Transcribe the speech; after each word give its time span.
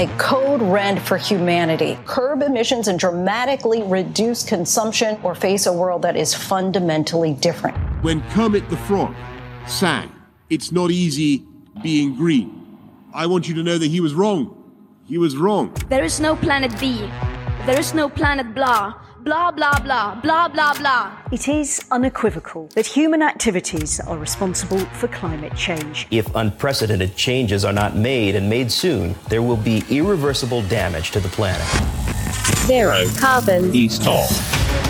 a 0.00 0.06
code 0.16 0.62
red 0.62 0.98
for 1.02 1.18
humanity. 1.18 1.98
Curb 2.06 2.40
emissions 2.40 2.88
and 2.88 2.98
dramatically 2.98 3.82
reduce 3.82 4.42
consumption 4.42 5.20
or 5.22 5.34
face 5.34 5.66
a 5.66 5.72
world 5.72 6.00
that 6.02 6.16
is 6.16 6.32
fundamentally 6.32 7.34
different. 7.34 7.76
When 8.02 8.22
Kermit 8.30 8.70
the 8.70 8.78
Frog 8.78 9.14
sang, 9.66 10.10
It's 10.48 10.72
not 10.72 10.90
easy 10.90 11.44
being 11.82 12.16
green, 12.16 12.48
I 13.14 13.26
want 13.26 13.46
you 13.46 13.54
to 13.56 13.62
know 13.62 13.76
that 13.76 13.88
he 13.88 14.00
was 14.00 14.14
wrong. 14.14 14.56
He 15.04 15.18
was 15.18 15.36
wrong. 15.36 15.74
There 15.88 16.02
is 16.02 16.18
no 16.18 16.34
planet 16.34 16.72
B. 16.80 16.98
There 17.66 17.78
is 17.78 17.92
no 17.92 18.08
planet 18.08 18.54
blah. 18.54 18.94
Blah, 19.22 19.50
blah, 19.50 19.78
blah, 19.80 20.18
blah, 20.22 20.48
blah, 20.48 20.72
blah. 20.72 21.12
It 21.30 21.46
is 21.46 21.84
unequivocal 21.90 22.68
that 22.74 22.86
human 22.86 23.20
activities 23.20 24.00
are 24.00 24.16
responsible 24.16 24.78
for 24.96 25.08
climate 25.08 25.54
change. 25.54 26.06
If 26.10 26.34
unprecedented 26.34 27.16
changes 27.16 27.62
are 27.66 27.72
not 27.74 27.94
made 27.94 28.34
and 28.34 28.48
made 28.48 28.72
soon, 28.72 29.14
there 29.28 29.42
will 29.42 29.58
be 29.58 29.84
irreversible 29.90 30.62
damage 30.62 31.10
to 31.10 31.20
the 31.20 31.28
planet. 31.28 31.66
Zero 32.66 33.04
carbon. 33.18 33.74
East 33.74 34.06
off. 34.06 34.89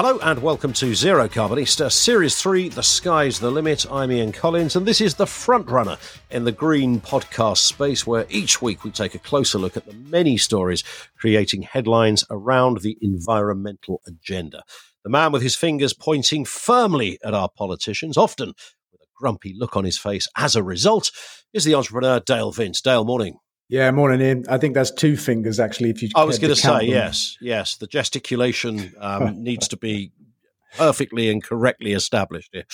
Hello 0.00 0.16
and 0.22 0.40
welcome 0.40 0.72
to 0.74 0.94
Zero 0.94 1.26
Carbonista, 1.26 1.90
Series 1.90 2.40
3, 2.40 2.68
The 2.68 2.84
Sky's 2.84 3.40
the 3.40 3.50
Limit. 3.50 3.84
I'm 3.90 4.12
Ian 4.12 4.30
Collins, 4.30 4.76
and 4.76 4.86
this 4.86 5.00
is 5.00 5.16
the 5.16 5.24
frontrunner 5.24 5.98
in 6.30 6.44
the 6.44 6.52
green 6.52 7.00
podcast 7.00 7.56
space 7.56 8.06
where 8.06 8.24
each 8.30 8.62
week 8.62 8.84
we 8.84 8.92
take 8.92 9.16
a 9.16 9.18
closer 9.18 9.58
look 9.58 9.76
at 9.76 9.86
the 9.86 9.94
many 9.94 10.36
stories 10.36 10.84
creating 11.18 11.62
headlines 11.62 12.24
around 12.30 12.82
the 12.82 12.96
environmental 13.00 14.00
agenda. 14.06 14.62
The 15.02 15.10
man 15.10 15.32
with 15.32 15.42
his 15.42 15.56
fingers 15.56 15.94
pointing 15.94 16.44
firmly 16.44 17.18
at 17.24 17.34
our 17.34 17.48
politicians, 17.48 18.16
often 18.16 18.52
with 18.92 19.00
a 19.00 19.06
grumpy 19.16 19.52
look 19.58 19.76
on 19.76 19.82
his 19.82 19.98
face 19.98 20.28
as 20.36 20.54
a 20.54 20.62
result, 20.62 21.10
is 21.52 21.64
the 21.64 21.74
entrepreneur 21.74 22.20
Dale 22.20 22.52
Vince. 22.52 22.80
Dale, 22.80 23.04
morning. 23.04 23.40
Yeah, 23.68 23.90
morning, 23.90 24.20
Ian. 24.22 24.44
I 24.48 24.56
think 24.58 24.74
that's 24.74 24.90
two 24.90 25.16
fingers 25.16 25.60
actually. 25.60 25.90
If 25.90 26.02
you, 26.02 26.08
I 26.16 26.24
was 26.24 26.38
going 26.38 26.54
to 26.54 26.56
say 26.60 26.68
them. 26.68 26.88
yes, 26.88 27.36
yes. 27.40 27.76
The 27.76 27.86
gesticulation 27.86 28.94
um, 28.98 29.42
needs 29.42 29.68
to 29.68 29.76
be 29.76 30.12
perfectly 30.76 31.30
and 31.30 31.42
correctly 31.42 31.92
established 31.92 32.50
here. 32.52 32.64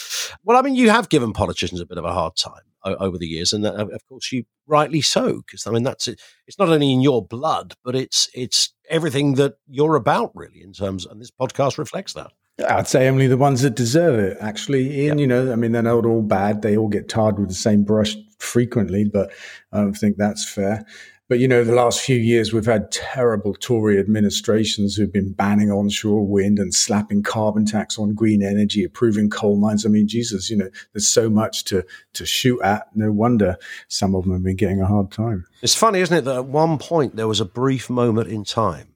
Well, 0.45 0.57
I 0.57 0.63
mean, 0.63 0.75
you 0.77 0.91
have 0.91 1.09
given 1.09 1.33
politicians 1.33 1.81
a 1.81 1.87
bit 1.87 1.99
of 1.99 2.05
a 2.05 2.13
hard 2.13 2.37
time 2.37 2.63
o- 2.85 2.95
over 2.97 3.19
the 3.19 3.27
years, 3.27 3.53
and 3.53 3.67
uh, 3.67 3.87
of 3.93 4.07
course, 4.09 4.31
you 4.31 4.45
rightly 4.69 5.01
so, 5.01 5.43
because 5.45 5.67
I 5.67 5.73
mean, 5.73 5.83
that's 5.83 6.07
it. 6.07 6.21
It's 6.47 6.59
not 6.59 6.69
only 6.69 6.93
in 6.93 7.01
your 7.01 7.27
blood, 7.27 7.75
but 7.85 7.97
it's 7.97 8.29
it's 8.33 8.73
everything 8.89 9.35
that 9.35 9.55
you're 9.69 9.97
about, 9.97 10.31
really, 10.35 10.63
in 10.63 10.73
terms. 10.73 11.07
And 11.07 11.21
this 11.21 11.31
podcast 11.33 11.77
reflects 11.77 12.13
that. 12.13 12.31
I'd 12.69 12.87
say 12.87 13.09
only 13.09 13.27
the 13.27 13.37
ones 13.37 13.63
that 13.63 13.75
deserve 13.75 14.19
it, 14.19 14.37
actually. 14.41 15.01
Ian, 15.03 15.19
you 15.19 15.27
know, 15.27 15.53
I 15.53 15.57
mean, 15.57 15.73
they're 15.73 15.83
not 15.83 16.07
all 16.07 16.23
bad. 16.23 16.63
They 16.63 16.77
all 16.77 16.89
get 16.89 17.09
tarred 17.09 17.39
with 17.39 17.49
the 17.49 17.55
same 17.55 17.83
brush 17.83 18.17
frequently, 18.39 19.05
but 19.05 19.33
I 19.73 19.79
don't 19.79 19.95
think 19.95 20.17
that's 20.17 20.49
fair. 20.49 20.85
But, 21.29 21.39
you 21.39 21.49
know, 21.49 21.65
the 21.65 21.75
last 21.75 22.03
few 22.03 22.19
years, 22.19 22.53
we've 22.53 22.67
had 22.67 22.93
terrible 22.93 23.55
Tory 23.55 23.99
administrations 23.99 24.95
who've 24.95 25.13
been 25.13 25.33
banning 25.33 25.73
onshore 25.73 26.27
wind 26.27 26.59
and 26.59 26.75
slapping 26.75 27.23
carbon 27.23 27.65
tax 27.65 27.99
on 27.99 28.15
green 28.15 28.43
energy, 28.43 28.85
approving 28.85 29.31
coal 29.31 29.57
mines. 29.57 29.87
I 29.87 29.89
mean, 29.89 30.07
Jesus, 30.07 30.51
you 30.51 30.57
know, 30.57 30.69
there's 30.93 31.09
so 31.09 31.31
much 31.31 31.65
to, 31.65 31.85
to 32.13 32.27
shoot 32.27 32.61
at. 32.61 32.95
No 32.95 33.11
wonder 33.11 33.57
some 33.89 34.15
of 34.15 34.25
them 34.25 34.35
have 34.35 34.43
been 34.43 34.57
getting 34.57 34.83
a 34.83 34.87
hard 34.87 35.11
time. 35.11 35.47
It's 35.63 35.75
funny, 35.75 36.01
isn't 36.01 36.17
it, 36.17 36.25
that 36.27 36.37
at 36.37 36.45
one 36.45 36.77
point 36.77 37.17
there 37.17 37.27
was 37.27 37.41
a 37.41 37.47
brief 37.47 37.89
moment 37.89 38.29
in 38.29 38.45
time. 38.45 38.94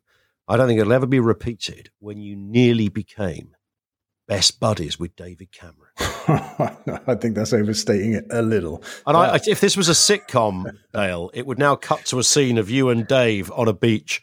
I 0.49 0.57
don't 0.57 0.67
think 0.67 0.81
it'll 0.81 0.93
ever 0.93 1.07
be 1.07 1.21
repeated 1.21 1.91
when 1.99 2.19
you 2.19 2.35
nearly 2.35 2.89
became 2.89 3.55
best 4.27 4.61
buddies 4.61 4.99
with 4.99 5.15
David 5.17 5.53
Cameron. 5.53 5.93
I 7.07 7.15
think 7.15 7.35
that's 7.35 7.53
overstating 7.53 8.13
it 8.15 8.27
a 8.31 8.43
little. 8.43 8.83
And 9.07 9.17
I, 9.17 9.35
I, 9.35 9.41
if 9.47 9.61
this 9.61 9.77
was 9.77 9.89
a 9.89 9.93
sitcom, 9.93 10.71
Dale, 10.93 11.31
it 11.35 11.47
would 11.47 11.59
now 11.59 11.77
cut 11.77 12.05
to 12.07 12.19
a 12.19 12.25
scene 12.25 12.59
of 12.59 12.71
you 12.71 12.91
and 12.91 13.07
Dave 13.07 13.51
on 13.53 13.69
a 13.69 13.73
beach 13.73 14.23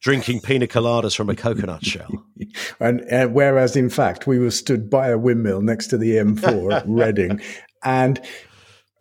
drinking 0.00 0.40
pina 0.40 0.66
coladas 0.66 1.16
from 1.16 1.30
a 1.30 1.34
coconut 1.34 1.84
shell. 1.84 2.24
and 2.80 3.02
uh, 3.12 3.26
whereas, 3.28 3.76
in 3.76 3.90
fact, 3.90 4.26
we 4.26 4.38
were 4.38 4.50
stood 4.50 4.88
by 4.90 5.08
a 5.08 5.18
windmill 5.18 5.62
next 5.62 5.88
to 5.88 5.98
the 5.98 6.12
M4 6.12 6.72
at 6.72 6.88
Reading, 6.88 7.40
and 7.82 8.20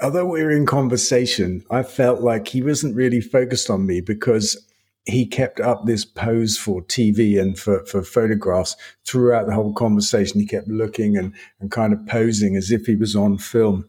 although 0.02 0.26
we 0.26 0.42
were 0.42 0.52
in 0.52 0.66
conversation, 0.66 1.64
I 1.70 1.84
felt 1.84 2.22
like 2.22 2.48
he 2.48 2.62
wasn't 2.62 2.96
really 2.96 3.22
focused 3.22 3.70
on 3.70 3.86
me 3.86 4.02
because 4.02 4.58
he 5.06 5.26
kept 5.26 5.60
up 5.60 5.86
this 5.86 6.04
pose 6.04 6.58
for 6.58 6.82
TV 6.82 7.40
and 7.40 7.58
for, 7.58 7.86
for 7.86 8.02
photographs 8.02 8.76
throughout 9.06 9.46
the 9.46 9.54
whole 9.54 9.74
conversation. 9.74 10.40
He 10.40 10.48
kept 10.48 10.68
looking 10.68 11.16
and, 11.16 11.34
and 11.60 11.72
kind 11.72 11.94
of 11.94 12.06
posing 12.08 12.56
as 12.56 12.72
if 12.72 12.86
he 12.86 12.96
was 12.96 13.16
on 13.16 13.38
film. 13.38 13.88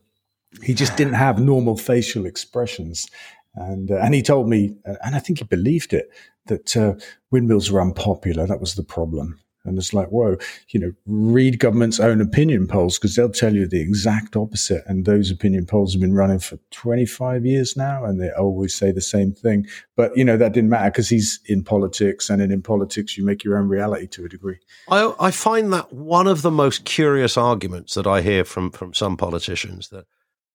He 0.62 0.74
just 0.74 0.96
didn't 0.96 1.14
have 1.14 1.38
normal 1.38 1.76
facial 1.76 2.26
expressions. 2.26 3.06
And, 3.54 3.90
uh, 3.90 3.96
and 3.96 4.14
he 4.14 4.22
told 4.22 4.48
me, 4.48 4.76
and 4.84 5.16
I 5.16 5.18
think 5.18 5.38
he 5.38 5.44
believed 5.44 5.94
it, 5.94 6.10
that 6.46 6.76
uh, 6.76 6.94
windmills 7.30 7.70
were 7.70 7.80
unpopular. 7.80 8.46
That 8.46 8.60
was 8.60 8.74
the 8.74 8.84
problem. 8.84 9.40
And 9.66 9.78
it's 9.78 9.92
like, 9.92 10.08
whoa, 10.08 10.36
you 10.68 10.80
know, 10.80 10.92
read 11.06 11.58
government's 11.58 12.00
own 12.00 12.20
opinion 12.20 12.66
polls 12.66 12.98
because 12.98 13.14
they'll 13.14 13.30
tell 13.30 13.54
you 13.54 13.66
the 13.66 13.80
exact 13.80 14.36
opposite. 14.36 14.84
And 14.86 15.04
those 15.04 15.30
opinion 15.30 15.66
polls 15.66 15.92
have 15.92 16.00
been 16.00 16.14
running 16.14 16.38
for 16.38 16.58
25 16.70 17.44
years 17.44 17.76
now, 17.76 18.04
and 18.04 18.20
they 18.20 18.30
always 18.30 18.74
say 18.74 18.92
the 18.92 19.00
same 19.00 19.32
thing. 19.32 19.66
But, 19.96 20.16
you 20.16 20.24
know, 20.24 20.36
that 20.36 20.52
didn't 20.52 20.70
matter 20.70 20.90
because 20.90 21.08
he's 21.08 21.40
in 21.46 21.64
politics, 21.64 22.30
and 22.30 22.40
in 22.40 22.62
politics, 22.62 23.16
you 23.16 23.24
make 23.24 23.44
your 23.44 23.58
own 23.58 23.68
reality 23.68 24.06
to 24.08 24.24
a 24.24 24.28
degree. 24.28 24.58
I, 24.88 25.12
I 25.18 25.30
find 25.30 25.72
that 25.72 25.92
one 25.92 26.26
of 26.26 26.42
the 26.42 26.50
most 26.50 26.84
curious 26.84 27.36
arguments 27.36 27.94
that 27.94 28.06
I 28.06 28.22
hear 28.22 28.44
from, 28.44 28.70
from 28.70 28.94
some 28.94 29.16
politicians 29.16 29.88
that, 29.88 30.06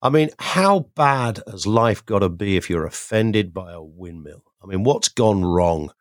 I 0.01 0.09
mean, 0.09 0.29
how 0.39 0.87
bad 0.95 1.41
has 1.49 1.67
life 1.67 2.05
got 2.05 2.19
to 2.19 2.29
be 2.29 2.57
if 2.57 2.69
you're 2.69 2.85
offended 2.85 3.53
by 3.53 3.71
a 3.71 3.81
windmill? 3.81 4.43
I 4.63 4.67
mean, 4.67 4.83
what's 4.83 5.09
gone 5.09 5.45
wrong? 5.45 5.91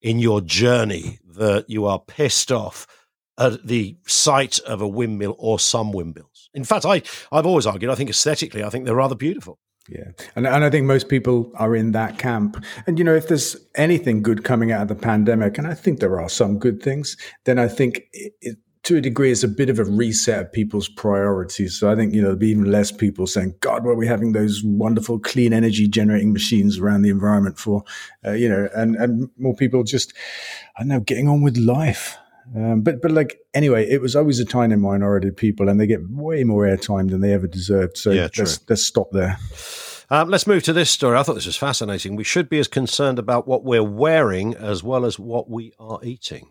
in 0.00 0.18
your 0.18 0.40
journey 0.40 1.18
that 1.38 1.64
you 1.68 1.86
are 1.86 1.98
pissed 1.98 2.52
off 2.52 2.86
at 3.38 3.66
the 3.66 3.96
sight 4.06 4.58
of 4.60 4.80
a 4.80 4.88
windmill 4.88 5.36
or 5.38 5.58
some 5.58 5.92
windmills. 5.92 6.50
In 6.54 6.64
fact, 6.64 6.84
I, 6.84 7.02
I've 7.30 7.46
always 7.46 7.66
argued, 7.66 7.90
I 7.90 7.94
think 7.94 8.10
aesthetically, 8.10 8.64
I 8.64 8.70
think 8.70 8.84
they're 8.84 8.94
rather 8.94 9.14
beautiful. 9.14 9.58
Yeah. 9.88 10.10
And, 10.36 10.46
and 10.46 10.64
I 10.64 10.70
think 10.70 10.86
most 10.86 11.08
people 11.08 11.50
are 11.54 11.74
in 11.74 11.92
that 11.92 12.18
camp. 12.18 12.62
And, 12.86 12.98
you 12.98 13.04
know, 13.04 13.14
if 13.14 13.28
there's 13.28 13.56
anything 13.76 14.22
good 14.22 14.44
coming 14.44 14.70
out 14.70 14.82
of 14.82 14.88
the 14.88 14.94
pandemic, 14.94 15.56
and 15.56 15.66
I 15.66 15.74
think 15.74 16.00
there 16.00 16.20
are 16.20 16.28
some 16.28 16.58
good 16.58 16.82
things, 16.82 17.16
then 17.44 17.58
I 17.58 17.68
think 17.68 18.02
it, 18.12 18.32
it, 18.40 18.56
to 18.84 18.96
a 18.96 19.00
degree, 19.00 19.30
it's 19.30 19.42
a 19.42 19.48
bit 19.48 19.68
of 19.68 19.78
a 19.78 19.84
reset 19.84 20.40
of 20.40 20.52
people's 20.52 20.88
priorities. 20.88 21.78
So 21.78 21.90
I 21.90 21.96
think, 21.96 22.14
you 22.14 22.20
know, 22.20 22.28
there'll 22.28 22.38
be 22.38 22.50
even 22.50 22.70
less 22.70 22.90
people 22.90 23.26
saying, 23.26 23.54
God, 23.60 23.84
what 23.84 23.92
are 23.92 23.96
we 23.96 24.06
having 24.06 24.32
those 24.32 24.62
wonderful 24.64 25.18
clean 25.18 25.52
energy 25.52 25.88
generating 25.88 26.32
machines 26.32 26.78
around 26.78 27.02
the 27.02 27.10
environment 27.10 27.58
for? 27.58 27.84
Uh, 28.24 28.32
you 28.32 28.48
know, 28.48 28.68
and, 28.74 28.96
and 28.96 29.30
more 29.38 29.54
people 29.54 29.82
just, 29.84 30.12
I 30.76 30.80
don't 30.80 30.88
know, 30.88 31.00
getting 31.00 31.28
on 31.28 31.42
with 31.42 31.56
life. 31.56 32.16
Um, 32.56 32.80
but 32.80 33.02
but 33.02 33.10
like 33.10 33.40
anyway, 33.52 33.88
it 33.90 34.00
was 34.00 34.16
always 34.16 34.40
a 34.40 34.44
tiny 34.44 34.74
minority 34.76 35.28
of 35.28 35.36
people, 35.36 35.68
and 35.68 35.78
they 35.78 35.86
get 35.86 36.08
way 36.08 36.44
more 36.44 36.64
airtime 36.64 37.10
than 37.10 37.20
they 37.20 37.34
ever 37.34 37.46
deserved. 37.46 37.98
So 37.98 38.10
Yeah, 38.10 38.28
let's 38.38 38.60
let's 38.70 38.86
stop 38.86 39.10
there. 39.12 39.38
Um, 40.10 40.30
let's 40.30 40.46
move 40.46 40.62
to 40.62 40.72
this 40.72 40.88
story. 40.88 41.18
I 41.18 41.22
thought 41.22 41.34
this 41.34 41.44
was 41.44 41.56
fascinating. 41.56 42.16
We 42.16 42.24
should 42.24 42.48
be 42.48 42.58
as 42.58 42.68
concerned 42.68 43.18
about 43.18 43.46
what 43.46 43.64
we're 43.64 43.82
wearing 43.82 44.54
as 44.54 44.82
well 44.82 45.04
as 45.04 45.18
what 45.18 45.50
we 45.50 45.74
are 45.78 46.00
eating. 46.02 46.48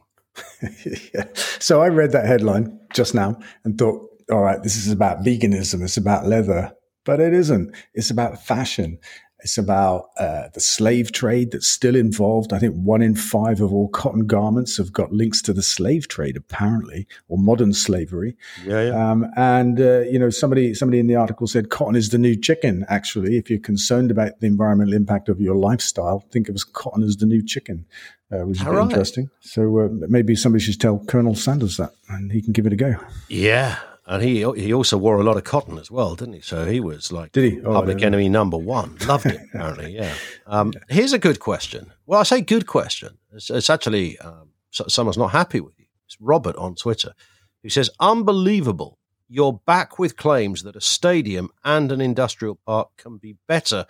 So 1.60 1.82
I 1.82 1.88
read 1.88 2.12
that 2.12 2.26
headline 2.26 2.80
just 2.94 3.16
now 3.16 3.40
and 3.64 3.78
thought, 3.78 4.10
all 4.32 4.42
right, 4.42 4.62
this 4.62 4.76
is 4.78 4.92
about 4.92 5.20
veganism. 5.24 5.84
It's 5.84 5.98
about 5.98 6.26
leather, 6.26 6.72
but 7.06 7.20
it 7.20 7.34
isn't. 7.34 7.76
It's 7.94 8.12
about 8.12 8.46
fashion. 8.46 9.00
It's 9.40 9.58
about 9.58 10.10
uh, 10.18 10.50
the 10.54 10.60
slave 10.60 11.12
trade 11.12 11.52
that's 11.52 11.68
still 11.68 11.96
involved. 11.96 12.54
I 12.54 12.60
think 12.60 12.76
one 12.76 13.04
in 13.04 13.16
five 13.16 13.62
of 13.62 13.72
all 13.72 13.88
cotton 13.88 14.26
garments 14.26 14.78
have 14.78 14.92
got 14.92 15.12
links 15.12 15.44
to 15.44 15.54
the 15.54 15.62
slave 15.62 16.08
trade, 16.08 16.36
apparently, 16.36 17.08
or 17.28 17.38
modern 17.38 17.74
slavery. 17.74 18.36
Yeah, 18.66 18.88
yeah. 18.88 19.12
Um, 19.12 19.28
and 19.36 19.80
uh, 19.80 20.00
you 20.02 20.18
know, 20.18 20.32
somebody 20.32 20.74
somebody 20.74 21.00
in 21.00 21.08
the 21.08 21.16
article 21.16 21.46
said 21.46 21.70
cotton 21.70 21.96
is 21.96 22.10
the 22.10 22.18
new 22.18 22.36
chicken. 22.36 22.84
Actually, 22.90 23.38
if 23.38 23.50
you're 23.50 23.60
concerned 23.60 24.10
about 24.10 24.40
the 24.40 24.48
environmental 24.48 24.94
impact 24.94 25.30
of 25.30 25.40
your 25.40 25.56
lifestyle, 25.56 26.26
think 26.32 26.50
of 26.50 26.56
as 26.56 26.64
cotton 26.64 27.04
as 27.04 27.18
the 27.18 27.28
new 27.28 27.46
chicken, 27.46 27.86
uh, 28.32 28.40
which 28.40 28.58
is 28.60 28.64
a 28.64 28.66
All 28.66 28.72
bit 28.72 28.78
right. 28.80 28.90
interesting. 28.90 29.30
So 29.42 29.80
uh, 29.80 29.88
maybe 29.92 30.36
somebody 30.36 30.64
should 30.64 30.82
tell 30.82 31.00
Colonel 31.06 31.36
Sanders 31.36 31.78
that, 31.78 31.92
and 32.10 32.32
he 32.32 32.42
can 32.42 32.54
give 32.54 32.66
it 32.66 32.74
a 32.74 32.76
go. 32.76 32.96
Yeah. 33.30 33.78
And 34.10 34.24
he 34.24 34.38
he 34.56 34.74
also 34.74 34.98
wore 34.98 35.20
a 35.20 35.24
lot 35.24 35.36
of 35.36 35.44
cotton 35.44 35.78
as 35.78 35.92
well, 35.92 36.16
didn't 36.16 36.36
he? 36.36 36.42
So 36.42 36.66
he 36.66 36.80
was 36.80 37.12
like 37.12 37.34
Did 37.34 37.52
he? 37.52 37.62
Oh, 37.62 37.74
public 37.74 38.02
enemy 38.02 38.30
number 38.30 38.58
one. 38.58 38.96
Loved 39.06 39.26
it, 39.26 39.42
apparently. 39.54 39.96
Yeah. 39.96 40.14
Um, 40.46 40.72
here's 40.90 41.12
a 41.12 41.20
good 41.20 41.42
question. 41.42 41.92
Well, 42.06 42.22
I 42.22 42.24
say 42.24 42.40
good 42.40 42.68
question. 42.68 43.18
It's, 43.34 43.50
it's 43.50 43.70
actually 43.70 44.18
um, 44.20 44.52
so, 44.72 44.86
someone's 44.88 45.18
not 45.18 45.32
happy 45.32 45.60
with 45.60 45.78
you. 45.78 45.86
It's 46.06 46.16
Robert 46.22 46.56
on 46.56 46.76
Twitter 46.76 47.14
who 47.62 47.70
says, 47.70 47.90
"Unbelievable! 48.00 48.98
You're 49.28 49.60
back 49.66 50.00
with 50.00 50.16
claims 50.16 50.64
that 50.64 50.78
a 50.78 50.82
stadium 50.82 51.50
and 51.66 51.92
an 51.92 52.00
industrial 52.00 52.56
park 52.66 52.92
can 52.96 53.18
be 53.18 53.36
better 53.46 53.86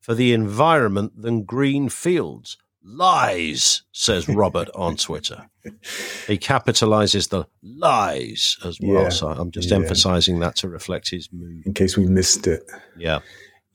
for 0.00 0.14
the 0.14 0.32
environment 0.32 1.12
than 1.22 1.44
green 1.44 1.88
fields. 1.88 2.56
Lies, 2.82 3.82
says 3.92 4.28
Robert 4.28 4.68
on 4.74 4.96
Twitter. 4.96 5.48
He 6.26 6.38
capitalizes 6.38 7.28
the 7.28 7.46
lies 7.62 8.56
as 8.64 8.78
well. 8.80 9.04
Yeah, 9.04 9.08
So 9.10 9.28
I'm 9.28 9.50
just 9.50 9.70
yeah. 9.70 9.76
emphasizing 9.76 10.40
that 10.40 10.56
to 10.56 10.68
reflect 10.68 11.10
his 11.10 11.28
mood. 11.32 11.66
In 11.66 11.74
case 11.74 11.96
we 11.96 12.06
missed 12.06 12.46
it. 12.46 12.62
Yeah. 12.96 13.20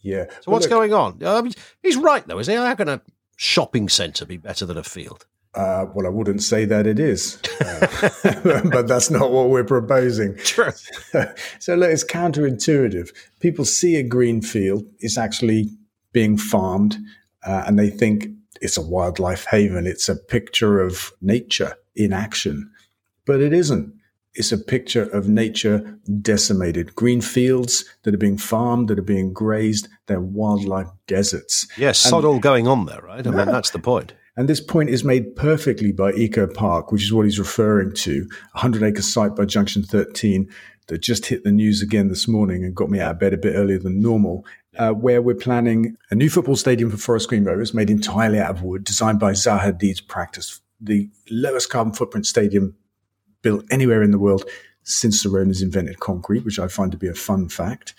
Yeah. 0.01 0.25
So 0.41 0.51
what's 0.51 0.67
going 0.67 0.93
on? 0.93 1.19
Mean, 1.19 1.53
he's 1.81 1.97
right, 1.97 2.25
though, 2.27 2.39
isn't 2.39 2.51
he? 2.51 2.57
How 2.57 2.75
can 2.75 2.89
a 2.89 3.01
shopping 3.37 3.89
centre 3.89 4.25
be 4.25 4.37
better 4.37 4.65
than 4.65 4.77
a 4.77 4.83
field? 4.83 5.25
Uh, 5.55 5.85
well, 5.93 6.05
I 6.05 6.09
wouldn't 6.09 6.43
say 6.43 6.65
that 6.65 6.85
it 6.85 6.99
is, 6.99 7.39
uh, 7.61 8.61
but 8.71 8.87
that's 8.89 9.09
not 9.09 9.31
what 9.31 9.49
we're 9.49 9.63
proposing. 9.63 10.35
True. 10.35 10.71
so 11.59 11.75
look, 11.75 11.89
it's 11.89 12.03
counterintuitive. 12.03 13.09
People 13.39 13.63
see 13.63 13.95
a 13.95 14.03
green 14.03 14.41
field, 14.41 14.83
it's 14.99 15.17
actually 15.17 15.69
being 16.11 16.37
farmed, 16.37 16.97
uh, 17.45 17.63
and 17.65 17.79
they 17.79 17.89
think 17.89 18.27
it's 18.61 18.77
a 18.77 18.81
wildlife 18.81 19.45
haven. 19.45 19.87
It's 19.87 20.09
a 20.09 20.15
picture 20.15 20.79
of 20.79 21.11
nature 21.21 21.75
in 21.95 22.13
action, 22.13 22.71
but 23.25 23.41
it 23.41 23.53
isn't. 23.53 23.93
It's 24.33 24.51
a 24.51 24.57
picture 24.57 25.03
of 25.03 25.29
nature 25.29 25.97
decimated. 26.21 26.93
Green 26.95 27.21
fields 27.21 27.85
that 28.03 28.13
are 28.13 28.17
being 28.17 28.37
farmed, 28.37 28.89
that 28.89 28.99
are 28.99 29.03
being 29.03 29.31
grazed, 29.31 29.87
they're 30.07 30.19
wildlife 30.19 30.89
deserts. 31.07 31.65
Yes, 31.77 31.99
sod 31.99 32.25
all 32.25 32.39
going 32.39 32.67
on 32.67 32.85
there, 32.85 33.01
right? 33.01 33.25
I 33.25 33.31
mean, 33.31 33.45
that's 33.45 33.69
the 33.69 33.79
point. 33.79 34.13
And 34.37 34.49
this 34.49 34.59
point 34.59 34.89
is 34.89 35.05
made 35.05 35.37
perfectly 35.37 35.93
by 35.93 36.11
Eco 36.11 36.47
Park, 36.47 36.91
which 36.91 37.03
is 37.03 37.13
what 37.13 37.23
he's 37.23 37.39
referring 37.39 37.93
to, 37.93 38.27
a 38.53 38.59
100 38.59 38.83
acre 38.83 39.01
site 39.01 39.35
by 39.35 39.45
Junction 39.45 39.83
13 39.83 40.49
that 40.87 40.99
just 40.99 41.27
hit 41.27 41.43
the 41.43 41.51
news 41.51 41.81
again 41.81 42.09
this 42.09 42.27
morning 42.27 42.63
and 42.63 42.75
got 42.75 42.89
me 42.89 42.99
out 42.99 43.11
of 43.11 43.19
bed 43.19 43.33
a 43.33 43.37
bit 43.37 43.55
earlier 43.55 43.79
than 43.79 44.01
normal, 44.01 44.45
uh, 44.77 44.91
where 44.91 45.21
we're 45.21 45.35
planning 45.35 45.97
a 46.11 46.15
new 46.15 46.29
football 46.29 46.55
stadium 46.55 46.89
for 46.89 46.97
Forest 46.97 47.29
Green 47.29 47.43
Rovers 47.43 47.73
made 47.73 47.89
entirely 47.89 48.39
out 48.39 48.51
of 48.51 48.61
wood, 48.61 48.83
designed 48.83 49.19
by 49.19 49.31
Zaha 49.31 49.61
Hadid's 49.61 50.01
practice, 50.01 50.61
the 50.79 51.09
lowest 51.29 51.69
carbon 51.69 51.93
footprint 51.93 52.25
stadium 52.25 52.75
built 53.41 53.65
anywhere 53.71 54.03
in 54.03 54.11
the 54.11 54.19
world 54.19 54.43
since 54.87 55.23
the 55.23 55.29
Romans 55.29 55.63
invented 55.63 55.99
concrete, 55.99 56.45
which 56.45 56.59
I 56.59 56.67
find 56.67 56.91
to 56.91 56.97
be 56.97 57.07
a 57.07 57.13
fun 57.13 57.49
fact. 57.49 57.95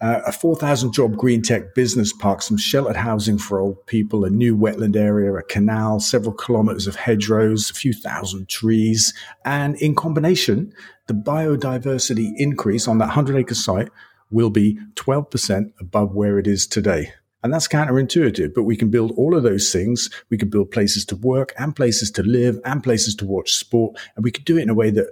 Uh, 0.00 0.20
a 0.26 0.32
4,000 0.32 0.92
job 0.92 1.14
green 1.16 1.42
tech 1.42 1.74
business 1.74 2.12
park, 2.12 2.40
some 2.40 2.56
sheltered 2.56 2.96
housing 2.96 3.36
for 3.36 3.60
old 3.60 3.86
people, 3.86 4.24
a 4.24 4.30
new 4.30 4.56
wetland 4.56 4.96
area, 4.96 5.32
a 5.34 5.42
canal, 5.42 6.00
several 6.00 6.32
kilometers 6.32 6.86
of 6.86 6.96
hedgerows, 6.96 7.70
a 7.70 7.74
few 7.74 7.92
thousand 7.92 8.48
trees. 8.48 9.12
And 9.44 9.76
in 9.76 9.94
combination, 9.94 10.72
the 11.06 11.14
biodiversity 11.14 12.32
increase 12.36 12.88
on 12.88 12.96
that 12.98 13.06
100 13.06 13.36
acre 13.36 13.54
site 13.54 13.90
will 14.32 14.50
be 14.50 14.78
12% 14.94 15.72
above 15.80 16.12
where 16.14 16.38
it 16.38 16.46
is 16.46 16.66
today. 16.66 17.12
And 17.44 17.52
that's 17.52 17.66
counterintuitive, 17.68 18.54
but 18.54 18.62
we 18.62 18.76
can 18.76 18.88
build 18.88 19.12
all 19.16 19.36
of 19.36 19.42
those 19.42 19.72
things. 19.72 20.08
We 20.30 20.38
can 20.38 20.48
build 20.48 20.70
places 20.70 21.04
to 21.06 21.16
work 21.16 21.52
and 21.58 21.74
places 21.74 22.10
to 22.12 22.22
live 22.22 22.60
and 22.64 22.82
places 22.84 23.16
to 23.16 23.26
watch 23.26 23.52
sport. 23.54 23.96
And 24.14 24.24
we 24.24 24.30
can 24.30 24.44
do 24.44 24.56
it 24.56 24.62
in 24.62 24.70
a 24.70 24.74
way 24.74 24.90
that 24.90 25.10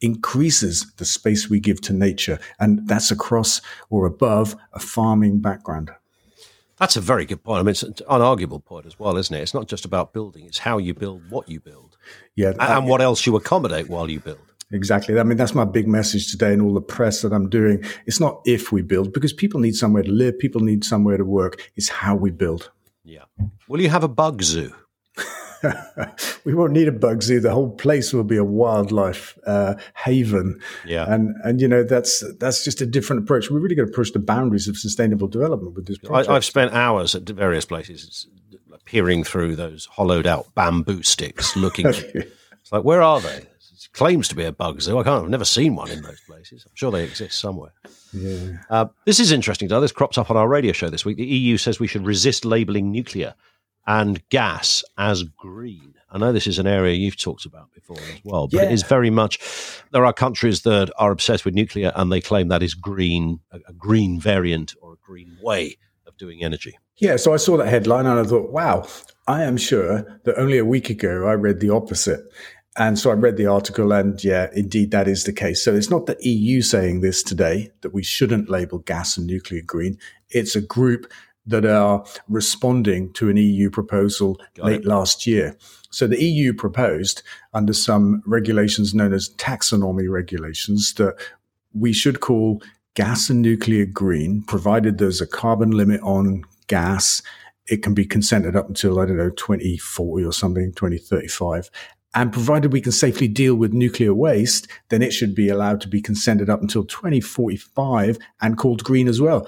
increases 0.00 0.90
the 0.96 1.04
space 1.04 1.48
we 1.50 1.60
give 1.60 1.80
to 1.82 1.92
nature. 1.92 2.38
And 2.58 2.86
that's 2.88 3.10
across 3.10 3.60
or 3.90 4.06
above 4.06 4.56
a 4.72 4.78
farming 4.78 5.40
background. 5.40 5.90
That's 6.78 6.96
a 6.96 7.00
very 7.00 7.24
good 7.24 7.42
point. 7.42 7.60
I 7.60 7.62
mean, 7.62 7.70
it's 7.70 7.82
an 7.82 7.94
unarguable 8.10 8.62
point 8.62 8.84
as 8.86 8.98
well, 8.98 9.16
isn't 9.16 9.34
it? 9.34 9.40
It's 9.40 9.54
not 9.54 9.66
just 9.66 9.86
about 9.86 10.12
building; 10.12 10.44
it's 10.44 10.58
how 10.58 10.76
you 10.76 10.92
build, 10.92 11.30
what 11.30 11.48
you 11.48 11.58
build, 11.58 11.96
Yeah. 12.34 12.50
and, 12.50 12.60
and 12.60 12.86
what 12.86 13.00
else 13.00 13.24
you 13.26 13.34
accommodate 13.36 13.88
while 13.88 14.10
you 14.10 14.20
build. 14.20 14.38
Exactly. 14.72 15.18
I 15.18 15.22
mean, 15.22 15.36
that's 15.36 15.54
my 15.54 15.64
big 15.64 15.86
message 15.86 16.30
today 16.30 16.52
in 16.52 16.60
all 16.60 16.74
the 16.74 16.80
press 16.80 17.22
that 17.22 17.32
I'm 17.32 17.48
doing. 17.48 17.84
It's 18.06 18.18
not 18.18 18.40
if 18.44 18.72
we 18.72 18.82
build, 18.82 19.12
because 19.12 19.32
people 19.32 19.60
need 19.60 19.76
somewhere 19.76 20.02
to 20.02 20.10
live, 20.10 20.38
people 20.38 20.60
need 20.60 20.84
somewhere 20.84 21.16
to 21.16 21.24
work. 21.24 21.70
It's 21.76 21.88
how 21.88 22.16
we 22.16 22.30
build. 22.30 22.70
Yeah. 23.04 23.24
Will 23.68 23.80
you 23.80 23.88
have 23.88 24.02
a 24.02 24.08
bug 24.08 24.42
zoo? 24.42 24.74
we 26.44 26.54
won't 26.54 26.72
need 26.72 26.88
a 26.88 26.92
bug 26.92 27.22
zoo. 27.22 27.40
The 27.40 27.52
whole 27.52 27.70
place 27.70 28.12
will 28.12 28.24
be 28.24 28.36
a 28.36 28.44
wildlife 28.44 29.38
uh, 29.46 29.74
haven. 29.94 30.60
Yeah. 30.84 31.12
And 31.12 31.34
and 31.44 31.60
you 31.60 31.68
know 31.68 31.82
that's 31.82 32.24
that's 32.38 32.64
just 32.64 32.80
a 32.80 32.86
different 32.86 33.22
approach. 33.22 33.50
We're 33.50 33.60
really 33.60 33.74
going 33.74 33.88
to 33.88 33.94
push 33.94 34.10
the 34.10 34.18
boundaries 34.18 34.68
of 34.68 34.76
sustainable 34.76 35.28
development 35.28 35.74
with 35.74 35.86
this 35.86 35.98
project. 35.98 36.28
I, 36.28 36.34
I've 36.34 36.44
spent 36.44 36.72
hours 36.72 37.14
at 37.14 37.22
various 37.22 37.64
places 37.64 38.26
peering 38.84 39.24
through 39.24 39.56
those 39.56 39.86
hollowed 39.86 40.26
out 40.26 40.54
bamboo 40.54 41.02
sticks, 41.02 41.56
looking. 41.56 41.86
it's 41.86 42.72
like, 42.72 42.84
where 42.84 43.02
are 43.02 43.20
they? 43.20 43.46
It 43.96 43.98
claims 43.98 44.28
to 44.28 44.34
be 44.34 44.44
a 44.44 44.52
bug 44.52 44.82
zoo. 44.82 44.98
I 44.98 45.02
can't. 45.04 45.24
I've 45.24 45.30
never 45.30 45.44
seen 45.46 45.74
one 45.74 45.90
in 45.90 46.02
those 46.02 46.20
places. 46.20 46.64
I'm 46.66 46.74
sure 46.74 46.90
they 46.90 47.02
exist 47.04 47.38
somewhere. 47.40 47.72
yeah. 48.12 48.58
Uh, 48.68 48.86
this 49.06 49.18
is 49.20 49.32
interesting, 49.32 49.68
though. 49.68 49.80
This 49.80 49.90
cropped 49.92 50.18
up 50.18 50.30
on 50.30 50.36
our 50.36 50.48
radio 50.48 50.72
show 50.72 50.90
this 50.90 51.04
week. 51.06 51.16
The 51.16 51.24
EU 51.24 51.56
says 51.56 51.80
we 51.80 51.86
should 51.86 52.04
resist 52.04 52.44
labelling 52.44 52.90
nuclear 52.92 53.34
and 53.86 54.26
gas 54.28 54.84
as 54.98 55.22
green. 55.22 55.94
I 56.10 56.18
know 56.18 56.32
this 56.32 56.46
is 56.46 56.58
an 56.58 56.66
area 56.66 56.94
you've 56.94 57.16
talked 57.16 57.46
about 57.46 57.72
before 57.72 57.96
as 57.98 58.20
well, 58.24 58.48
but 58.48 58.62
it 58.64 58.66
Yeah. 58.68 58.72
is 58.74 58.82
very 58.82 59.10
much. 59.10 59.38
There 59.92 60.04
are 60.04 60.12
countries 60.12 60.62
that 60.62 60.90
are 60.98 61.10
obsessed 61.10 61.44
with 61.46 61.54
nuclear 61.54 61.92
and 61.96 62.12
they 62.12 62.20
claim 62.20 62.48
that 62.48 62.62
is 62.62 62.74
green, 62.74 63.40
a, 63.50 63.60
a 63.68 63.72
green 63.72 64.20
variant 64.20 64.74
or 64.82 64.92
a 64.94 64.96
green 65.06 65.36
way 65.42 65.76
of 66.06 66.16
doing 66.18 66.44
energy. 66.44 66.76
Yeah, 66.98 67.16
so 67.16 67.32
I 67.34 67.36
saw 67.36 67.56
that 67.58 67.68
headline 67.68 68.06
and 68.06 68.18
I 68.18 68.24
thought, 68.24 68.50
wow, 68.50 68.86
I 69.26 69.42
am 69.42 69.56
sure 69.56 70.20
that 70.24 70.38
only 70.38 70.58
a 70.58 70.64
week 70.64 70.88
ago 70.90 71.26
I 71.26 71.32
read 71.34 71.60
the 71.60 71.70
opposite. 71.70 72.20
And 72.78 72.98
so 72.98 73.10
I 73.10 73.14
read 73.14 73.38
the 73.38 73.46
article, 73.46 73.92
and 73.92 74.22
yeah, 74.22 74.48
indeed, 74.52 74.90
that 74.90 75.08
is 75.08 75.24
the 75.24 75.32
case. 75.32 75.64
So 75.64 75.74
it's 75.74 75.90
not 75.90 76.06
the 76.06 76.18
EU 76.20 76.60
saying 76.60 77.00
this 77.00 77.22
today 77.22 77.70
that 77.80 77.94
we 77.94 78.02
shouldn't 78.02 78.50
label 78.50 78.78
gas 78.80 79.16
and 79.16 79.26
nuclear 79.26 79.62
green. 79.62 79.98
It's 80.30 80.54
a 80.54 80.60
group 80.60 81.10
that 81.46 81.64
are 81.64 82.04
responding 82.28 83.12
to 83.14 83.30
an 83.30 83.36
EU 83.36 83.70
proposal 83.70 84.38
late 84.58 84.84
last 84.84 85.26
year. 85.26 85.56
So 85.90 86.06
the 86.06 86.22
EU 86.22 86.52
proposed, 86.52 87.22
under 87.54 87.72
some 87.72 88.22
regulations 88.26 88.94
known 88.94 89.14
as 89.14 89.30
taxonomy 89.36 90.10
regulations, 90.10 90.92
that 90.94 91.14
we 91.72 91.92
should 91.92 92.20
call 92.20 92.60
gas 92.94 93.30
and 93.30 93.40
nuclear 93.40 93.86
green, 93.86 94.42
provided 94.42 94.98
there's 94.98 95.20
a 95.20 95.26
carbon 95.26 95.70
limit 95.70 96.00
on 96.02 96.42
gas. 96.66 97.22
It 97.68 97.82
can 97.82 97.94
be 97.94 98.04
consented 98.04 98.56
up 98.56 98.68
until, 98.68 98.98
I 98.98 99.06
don't 99.06 99.16
know, 99.16 99.30
2040 99.30 100.24
or 100.24 100.32
something, 100.32 100.72
2035. 100.72 101.70
And 102.14 102.32
provided 102.32 102.72
we 102.72 102.80
can 102.80 102.92
safely 102.92 103.28
deal 103.28 103.54
with 103.56 103.74
nuclear 103.74 104.14
waste, 104.14 104.68
then 104.88 105.02
it 105.02 105.12
should 105.12 105.34
be 105.34 105.48
allowed 105.50 105.80
to 105.82 105.88
be 105.88 106.00
consented 106.00 106.48
up 106.48 106.62
until 106.62 106.84
2045 106.84 108.18
and 108.40 108.56
called 108.56 108.84
green 108.84 109.06
as 109.08 109.20
well, 109.20 109.46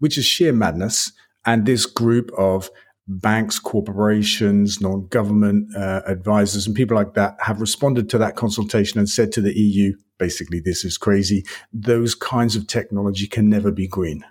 which 0.00 0.18
is 0.18 0.24
sheer 0.24 0.52
madness. 0.52 1.12
And 1.46 1.64
this 1.64 1.86
group 1.86 2.30
of 2.36 2.70
banks, 3.06 3.58
corporations, 3.58 4.80
non 4.80 5.06
government 5.06 5.74
uh, 5.76 6.02
advisors, 6.06 6.66
and 6.66 6.76
people 6.76 6.96
like 6.96 7.14
that 7.14 7.36
have 7.40 7.60
responded 7.60 8.10
to 8.10 8.18
that 8.18 8.36
consultation 8.36 8.98
and 8.98 9.08
said 9.08 9.32
to 9.32 9.40
the 9.40 9.56
EU, 9.58 9.94
basically, 10.18 10.60
this 10.60 10.84
is 10.84 10.98
crazy. 10.98 11.44
Those 11.72 12.14
kinds 12.14 12.56
of 12.56 12.66
technology 12.66 13.26
can 13.26 13.48
never 13.48 13.70
be 13.70 13.86
green. 13.86 14.24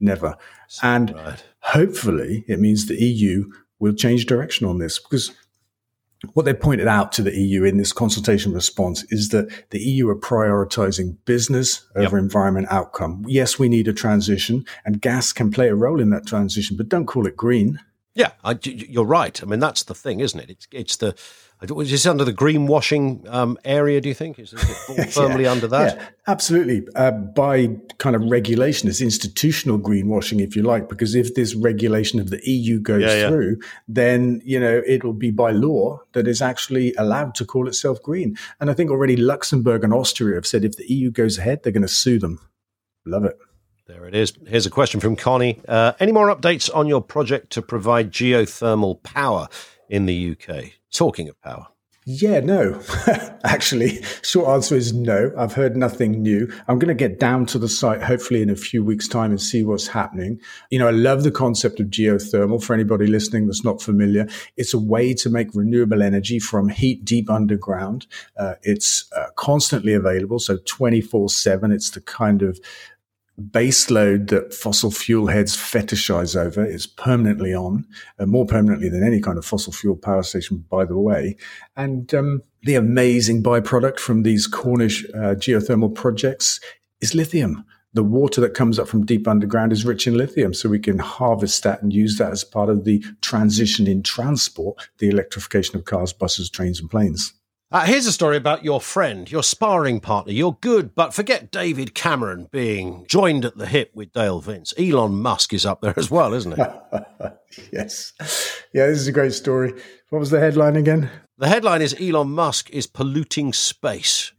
Never. 0.00 0.36
And 0.82 1.14
Right. 1.14 1.42
hopefully 1.60 2.44
it 2.48 2.60
means 2.60 2.86
the 2.86 3.02
EU 3.02 3.50
will 3.78 3.92
change 3.94 4.26
direction 4.26 4.66
on 4.66 4.78
this 4.78 4.98
because 4.98 5.32
what 6.32 6.44
they 6.44 6.54
pointed 6.54 6.88
out 6.88 7.12
to 7.12 7.22
the 7.22 7.36
EU 7.36 7.64
in 7.64 7.76
this 7.76 7.92
consultation 7.92 8.52
response 8.52 9.04
is 9.10 9.28
that 9.30 9.70
the 9.70 9.80
EU 9.80 10.08
are 10.08 10.16
prioritizing 10.16 11.16
business 11.24 11.86
over 11.96 12.18
environment 12.18 12.66
outcome. 12.70 13.24
Yes, 13.26 13.58
we 13.58 13.68
need 13.68 13.88
a 13.88 13.92
transition 13.92 14.64
and 14.84 15.00
gas 15.00 15.32
can 15.32 15.50
play 15.50 15.68
a 15.68 15.74
role 15.74 16.00
in 16.00 16.10
that 16.10 16.26
transition, 16.26 16.76
but 16.76 16.88
don't 16.88 17.06
call 17.06 17.26
it 17.26 17.36
green. 17.36 17.78
Yeah, 18.14 18.30
I, 18.44 18.56
you're 18.62 19.04
right. 19.04 19.42
I 19.42 19.46
mean, 19.46 19.58
that's 19.58 19.82
the 19.82 19.94
thing, 19.94 20.20
isn't 20.20 20.38
it? 20.38 20.50
It's 20.50 20.68
it's 20.70 20.96
the 20.96 21.14
is 21.62 21.90
this 21.90 22.06
under 22.06 22.24
the 22.24 22.32
greenwashing 22.32 23.26
um, 23.32 23.58
area? 23.64 24.00
Do 24.00 24.08
you 24.08 24.14
think 24.14 24.38
is, 24.38 24.52
it 24.52 25.10
firmly 25.12 25.44
Yeah. 25.44 25.52
under 25.52 25.66
that? 25.68 25.96
Yeah, 25.96 26.06
absolutely. 26.26 26.86
Uh, 26.94 27.10
by 27.12 27.68
kind 27.98 28.14
of 28.14 28.22
regulation, 28.30 28.88
it's 28.88 29.00
institutional 29.00 29.78
greenwashing, 29.78 30.40
if 30.40 30.54
you 30.56 30.62
like, 30.62 30.88
because 30.88 31.14
if 31.14 31.34
this 31.34 31.54
regulation 31.54 32.20
of 32.20 32.30
the 32.30 32.40
EU 32.48 32.80
goes 32.80 33.02
Yeah, 33.02 33.14
yeah. 33.14 33.28
through, 33.28 33.56
then 33.88 34.42
you 34.44 34.60
know 34.60 34.82
it'll 34.86 35.12
be 35.12 35.30
by 35.30 35.50
law 35.52 36.00
that 36.12 36.28
is 36.28 36.42
actually 36.42 36.94
allowed 36.98 37.34
to 37.36 37.44
call 37.44 37.66
itself 37.66 38.02
green. 38.02 38.36
And 38.60 38.70
I 38.70 38.74
think 38.74 38.90
already 38.90 39.16
Luxembourg 39.16 39.82
and 39.84 39.94
Austria 39.94 40.34
have 40.36 40.46
said 40.46 40.64
if 40.64 40.76
the 40.76 40.92
EU 40.92 41.10
goes 41.10 41.38
ahead, 41.38 41.62
they're 41.62 41.72
going 41.72 41.82
to 41.82 41.88
sue 41.88 42.18
them. 42.18 42.38
Love 43.06 43.24
it. 43.24 43.38
There 43.86 44.06
it 44.06 44.14
is. 44.14 44.32
Here's 44.46 44.64
a 44.64 44.70
question 44.70 44.98
from 45.00 45.14
Connie. 45.14 45.60
Uh, 45.68 45.92
any 46.00 46.10
more 46.10 46.34
updates 46.34 46.74
on 46.74 46.86
your 46.86 47.02
project 47.02 47.50
to 47.50 47.62
provide 47.62 48.10
geothermal 48.10 49.02
power 49.02 49.48
in 49.90 50.06
the 50.06 50.30
UK? 50.32 50.72
Talking 50.90 51.28
of 51.28 51.38
power. 51.42 51.66
Yeah, 52.06 52.40
no. 52.40 52.82
Actually, 53.44 54.02
short 54.20 54.48
answer 54.48 54.74
is 54.74 54.92
no. 54.92 55.32
I've 55.38 55.54
heard 55.54 55.74
nothing 55.74 56.22
new. 56.22 56.52
I'm 56.68 56.78
going 56.78 56.88
to 56.88 56.94
get 56.94 57.18
down 57.18 57.46
to 57.46 57.58
the 57.58 57.68
site 57.68 58.02
hopefully 58.02 58.42
in 58.42 58.50
a 58.50 58.56
few 58.56 58.84
weeks' 58.84 59.08
time 59.08 59.30
and 59.30 59.40
see 59.40 59.64
what's 59.64 59.86
happening. 59.86 60.38
You 60.70 60.80
know, 60.80 60.88
I 60.88 60.90
love 60.90 61.22
the 61.22 61.30
concept 61.30 61.80
of 61.80 61.86
geothermal. 61.86 62.62
For 62.62 62.74
anybody 62.74 63.06
listening 63.06 63.46
that's 63.46 63.64
not 63.64 63.80
familiar, 63.80 64.28
it's 64.58 64.74
a 64.74 64.78
way 64.78 65.14
to 65.14 65.30
make 65.30 65.54
renewable 65.54 66.02
energy 66.02 66.38
from 66.38 66.68
heat 66.68 67.06
deep 67.06 67.30
underground. 67.30 68.06
Uh, 68.38 68.54
it's 68.62 69.10
uh, 69.16 69.28
constantly 69.36 69.94
available, 69.94 70.38
so 70.38 70.58
24 70.66 71.30
7. 71.30 71.72
It's 71.72 71.90
the 71.90 72.02
kind 72.02 72.42
of 72.42 72.60
baseload 73.40 74.28
that 74.28 74.54
fossil 74.54 74.90
fuel 74.90 75.26
heads 75.26 75.56
fetishize 75.56 76.36
over 76.36 76.64
is 76.64 76.86
permanently 76.86 77.54
on, 77.54 77.84
uh, 78.18 78.26
more 78.26 78.46
permanently 78.46 78.88
than 78.88 79.04
any 79.04 79.20
kind 79.20 79.38
of 79.38 79.44
fossil 79.44 79.72
fuel 79.72 79.96
power 79.96 80.22
station, 80.22 80.64
by 80.70 80.84
the 80.84 80.98
way. 80.98 81.36
And 81.76 82.12
um, 82.14 82.42
the 82.62 82.76
amazing 82.76 83.42
byproduct 83.42 83.98
from 83.98 84.22
these 84.22 84.46
Cornish 84.46 85.04
uh, 85.10 85.34
geothermal 85.34 85.94
projects 85.94 86.60
is 87.00 87.14
lithium. 87.14 87.64
The 87.92 88.02
water 88.02 88.40
that 88.40 88.54
comes 88.54 88.78
up 88.78 88.88
from 88.88 89.06
deep 89.06 89.28
underground 89.28 89.72
is 89.72 89.84
rich 89.84 90.06
in 90.06 90.16
lithium, 90.16 90.52
so 90.52 90.68
we 90.68 90.80
can 90.80 90.98
harvest 90.98 91.62
that 91.62 91.80
and 91.80 91.92
use 91.92 92.18
that 92.18 92.32
as 92.32 92.42
part 92.42 92.68
of 92.68 92.84
the 92.84 93.04
transition 93.20 93.86
in 93.86 94.02
transport, 94.02 94.88
the 94.98 95.08
electrification 95.08 95.76
of 95.76 95.84
cars, 95.84 96.12
buses, 96.12 96.50
trains, 96.50 96.80
and 96.80 96.90
planes. 96.90 97.32
Uh, 97.74 97.84
here's 97.84 98.06
a 98.06 98.12
story 98.12 98.36
about 98.36 98.64
your 98.64 98.80
friend, 98.80 99.28
your 99.28 99.42
sparring 99.42 99.98
partner. 99.98 100.32
You're 100.32 100.56
good, 100.60 100.94
but 100.94 101.12
forget 101.12 101.50
David 101.50 101.92
Cameron 101.92 102.46
being 102.52 103.04
joined 103.08 103.44
at 103.44 103.58
the 103.58 103.66
hip 103.66 103.90
with 103.94 104.12
Dale 104.12 104.38
Vince. 104.38 104.72
Elon 104.78 105.20
Musk 105.20 105.52
is 105.52 105.66
up 105.66 105.80
there 105.80 105.94
as 105.96 106.08
well, 106.08 106.34
isn't 106.34 106.54
he? 106.54 106.62
yes. 107.72 108.12
Yeah, 108.72 108.86
this 108.86 109.00
is 109.00 109.08
a 109.08 109.12
great 109.12 109.32
story. 109.32 109.72
What 110.10 110.20
was 110.20 110.30
the 110.30 110.38
headline 110.38 110.76
again? 110.76 111.10
The 111.38 111.48
headline 111.48 111.82
is 111.82 111.96
Elon 112.00 112.30
Musk 112.30 112.70
is 112.70 112.86
polluting 112.86 113.52
space. 113.52 114.30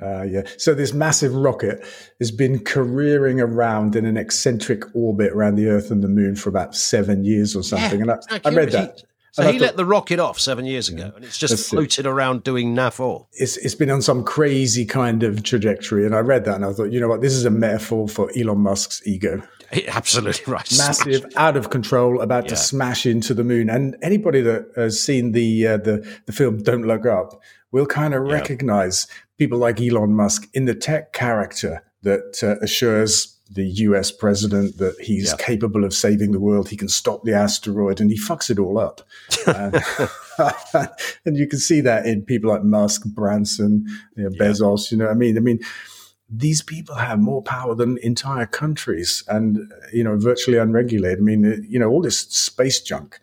Uh, 0.00 0.24
yeah. 0.24 0.42
So 0.58 0.74
this 0.74 0.92
massive 0.92 1.34
rocket 1.34 1.82
has 2.18 2.30
been 2.30 2.58
careering 2.58 3.40
around 3.40 3.96
in 3.96 4.04
an 4.04 4.18
eccentric 4.18 4.84
orbit 4.94 5.32
around 5.32 5.54
the 5.54 5.68
Earth 5.68 5.90
and 5.90 6.04
the 6.04 6.08
Moon 6.08 6.36
for 6.36 6.50
about 6.50 6.74
seven 6.74 7.24
years 7.24 7.56
or 7.56 7.62
something. 7.62 8.04
Yeah, 8.04 8.16
and 8.30 8.42
I, 8.44 8.50
I 8.50 8.54
read 8.54 8.72
that. 8.72 9.02
So 9.32 9.50
he 9.50 9.58
let 9.58 9.78
the 9.78 9.86
rocket 9.86 10.20
off 10.20 10.38
seven 10.38 10.66
years 10.66 10.90
ago, 10.90 11.10
and 11.16 11.24
it's 11.24 11.38
just 11.38 11.70
floated 11.70 12.04
it. 12.04 12.08
around 12.08 12.44
doing 12.44 12.74
naff 12.74 13.00
all. 13.00 13.30
It's 13.32 13.56
it's 13.56 13.74
been 13.74 13.90
on 13.90 14.02
some 14.02 14.24
crazy 14.24 14.84
kind 14.84 15.22
of 15.22 15.42
trajectory, 15.42 16.04
and 16.04 16.14
I 16.14 16.18
read 16.18 16.44
that 16.44 16.56
and 16.56 16.66
I 16.66 16.72
thought, 16.74 16.92
you 16.92 17.00
know 17.00 17.08
what, 17.08 17.22
this 17.22 17.32
is 17.32 17.46
a 17.46 17.50
metaphor 17.50 18.08
for 18.08 18.30
Elon 18.36 18.58
Musk's 18.58 19.00
ego. 19.06 19.42
Absolutely 19.88 20.52
right. 20.52 20.70
Massive, 20.78 21.24
out 21.36 21.56
of 21.56 21.70
control, 21.70 22.20
about 22.20 22.44
yeah. 22.44 22.50
to 22.50 22.56
smash 22.56 23.06
into 23.06 23.32
the 23.32 23.42
moon. 23.42 23.70
And 23.70 23.96
anybody 24.02 24.42
that 24.42 24.70
has 24.76 25.02
seen 25.02 25.32
the 25.32 25.66
uh, 25.66 25.76
the 25.78 26.06
the 26.26 26.32
film 26.32 26.62
Don't 26.62 26.86
Look 26.86 27.06
Up 27.06 27.40
will 27.70 27.86
kind 27.86 28.12
of 28.12 28.26
yeah. 28.26 28.34
recognize 28.34 29.06
people 29.38 29.58
like 29.58 29.80
Elon 29.80 30.14
Musk 30.14 30.46
in 30.52 30.66
the 30.66 30.74
tech 30.74 31.14
character 31.14 31.82
that 32.02 32.42
uh, 32.42 32.62
assures 32.62 33.38
the 33.52 33.66
US 33.66 34.10
president 34.10 34.78
that 34.78 34.96
he's 35.00 35.28
yeah. 35.28 35.44
capable 35.44 35.84
of 35.84 35.92
saving 35.92 36.32
the 36.32 36.40
world. 36.40 36.68
He 36.68 36.76
can 36.76 36.88
stop 36.88 37.22
the 37.24 37.34
asteroid 37.34 38.00
and 38.00 38.10
he 38.10 38.18
fucks 38.18 38.50
it 38.50 38.58
all 38.58 38.78
up. 38.78 39.02
uh, 39.46 39.80
and 41.24 41.36
you 41.36 41.46
can 41.46 41.58
see 41.58 41.80
that 41.82 42.06
in 42.06 42.22
people 42.22 42.50
like 42.50 42.64
Musk, 42.64 43.04
Branson, 43.04 43.86
you 44.16 44.24
know, 44.24 44.30
Bezos, 44.30 44.90
you 44.90 44.96
know 44.96 45.08
I 45.08 45.14
mean? 45.14 45.36
I 45.36 45.40
mean, 45.40 45.60
these 46.30 46.62
people 46.62 46.94
have 46.94 47.18
more 47.18 47.42
power 47.42 47.74
than 47.74 47.98
entire 47.98 48.46
countries 48.46 49.22
and, 49.28 49.70
you 49.92 50.02
know, 50.02 50.16
virtually 50.16 50.56
unregulated. 50.56 51.18
I 51.18 51.22
mean, 51.22 51.66
you 51.68 51.78
know, 51.78 51.90
all 51.90 52.00
this 52.00 52.20
space 52.20 52.80
junk 52.80 53.20